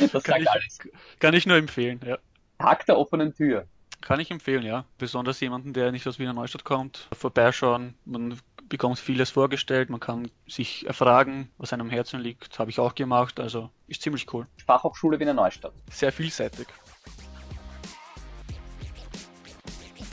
Das 0.00 0.10
kann, 0.12 0.20
sagt 0.22 0.40
ich, 0.40 0.50
alles. 0.50 0.78
kann 1.20 1.34
ich 1.34 1.46
nur 1.46 1.56
empfehlen, 1.56 2.00
ja. 2.04 2.18
Tag 2.58 2.86
der 2.86 2.98
offenen 2.98 3.34
Tür. 3.34 3.66
Kann 4.04 4.20
ich 4.20 4.30
empfehlen, 4.30 4.66
ja. 4.66 4.84
Besonders 4.98 5.40
jemanden, 5.40 5.72
der 5.72 5.90
nicht 5.90 6.06
aus 6.06 6.18
Wiener 6.18 6.34
Neustadt 6.34 6.62
kommt, 6.62 7.08
vorbeischauen. 7.14 7.94
Man 8.04 8.38
bekommt 8.68 8.98
vieles 8.98 9.30
vorgestellt, 9.30 9.88
man 9.88 9.98
kann 9.98 10.30
sich 10.46 10.86
erfragen, 10.86 11.50
was 11.56 11.72
einem 11.72 11.88
Herzen 11.88 12.20
liegt. 12.20 12.58
Habe 12.58 12.68
ich 12.70 12.78
auch 12.78 12.94
gemacht, 12.94 13.40
also 13.40 13.70
ist 13.88 14.02
ziemlich 14.02 14.30
cool. 14.34 14.46
Fachhochschule 14.66 15.18
Wiener 15.18 15.32
Neustadt. 15.32 15.72
Sehr 15.90 16.12
vielseitig. 16.12 16.66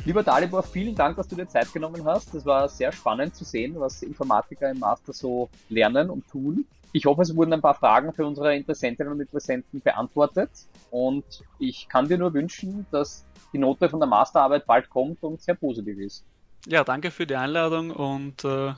Lieber 0.06 0.24
Dalibor, 0.24 0.64
vielen 0.64 0.96
Dank, 0.96 1.18
dass 1.18 1.28
du 1.28 1.36
dir 1.36 1.50
Zeit 1.50 1.74
genommen 1.74 2.06
hast. 2.06 2.34
Das 2.34 2.46
war 2.46 2.70
sehr 2.70 2.94
spannend 2.94 3.36
zu 3.36 3.44
sehen, 3.44 3.78
was 3.78 4.04
Informatiker 4.04 4.72
im 4.72 4.80
Master 4.80 5.12
so 5.12 5.50
lernen 5.68 6.10
und 6.10 6.26
tun. 6.30 6.66
Ich 6.94 7.06
hoffe, 7.06 7.22
es 7.22 7.36
wurden 7.36 7.54
ein 7.54 7.62
paar 7.62 7.76
Fragen 7.76 8.14
für 8.14 8.26
unsere 8.26 8.56
Interessentinnen 8.56 9.14
und 9.14 9.22
Interessenten 9.22 9.82
beantwortet. 9.82 10.50
Und 10.90 11.24
ich 11.58 11.88
kann 11.88 12.10
dir 12.10 12.18
nur 12.18 12.34
wünschen, 12.34 12.86
dass 12.92 13.26
die 13.54 13.58
Note 13.58 13.90
von 13.90 14.00
der 14.00 14.10
Masterarbeit 14.10 14.66
bald 14.66 14.90
kommt 14.90 15.24
und 15.24 15.42
sehr 15.42 15.56
positiv 15.56 15.98
ist. 16.00 16.26
Ja, 16.68 16.84
danke 16.84 17.12
für 17.12 17.26
die 17.26 17.36
Einladung 17.36 17.92
und 17.92 18.44
äh, 18.46 18.74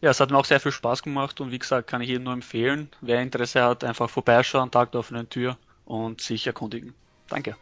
ja, 0.00 0.10
es 0.10 0.20
hat 0.20 0.30
mir 0.30 0.38
auch 0.38 0.44
sehr 0.44 0.58
viel 0.58 0.72
Spaß 0.72 1.02
gemacht 1.02 1.40
und 1.40 1.52
wie 1.52 1.58
gesagt, 1.58 1.88
kann 1.88 2.02
ich 2.02 2.08
jedem 2.08 2.24
nur 2.24 2.32
empfehlen, 2.32 2.88
wer 3.00 3.22
Interesse 3.22 3.62
hat, 3.62 3.84
einfach 3.84 4.10
vorbeischauen, 4.10 4.70
Tag 4.70 4.90
der 4.92 5.00
offenen 5.00 5.28
Tür 5.28 5.56
und 5.84 6.20
sich 6.20 6.46
erkundigen. 6.46 6.92
Danke. 7.28 7.56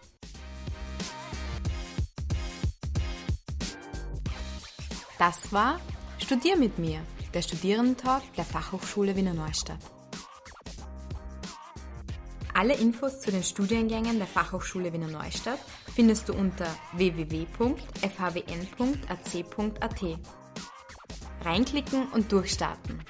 Das 5.18 5.52
war 5.52 5.78
Studier 6.18 6.56
mit 6.56 6.78
mir, 6.78 7.00
der 7.34 7.42
Studierendentalk 7.42 8.22
der 8.36 8.44
Fachhochschule 8.44 9.16
Wiener 9.16 9.34
Neustadt. 9.34 9.80
Alle 12.54 12.74
Infos 12.74 13.20
zu 13.20 13.30
den 13.30 13.42
Studiengängen 13.42 14.18
der 14.18 14.26
Fachhochschule 14.26 14.92
Wiener 14.92 15.08
Neustadt 15.08 15.58
findest 15.94 16.28
du 16.28 16.34
unter 16.34 16.66
www.fhwn.ac.at. 16.92 17.78
Reinklicken 21.44 22.06
und 22.12 22.30
durchstarten. 22.30 23.02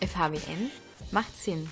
FHWN 0.00 0.70
macht 1.12 1.36
Sinn. 1.36 1.68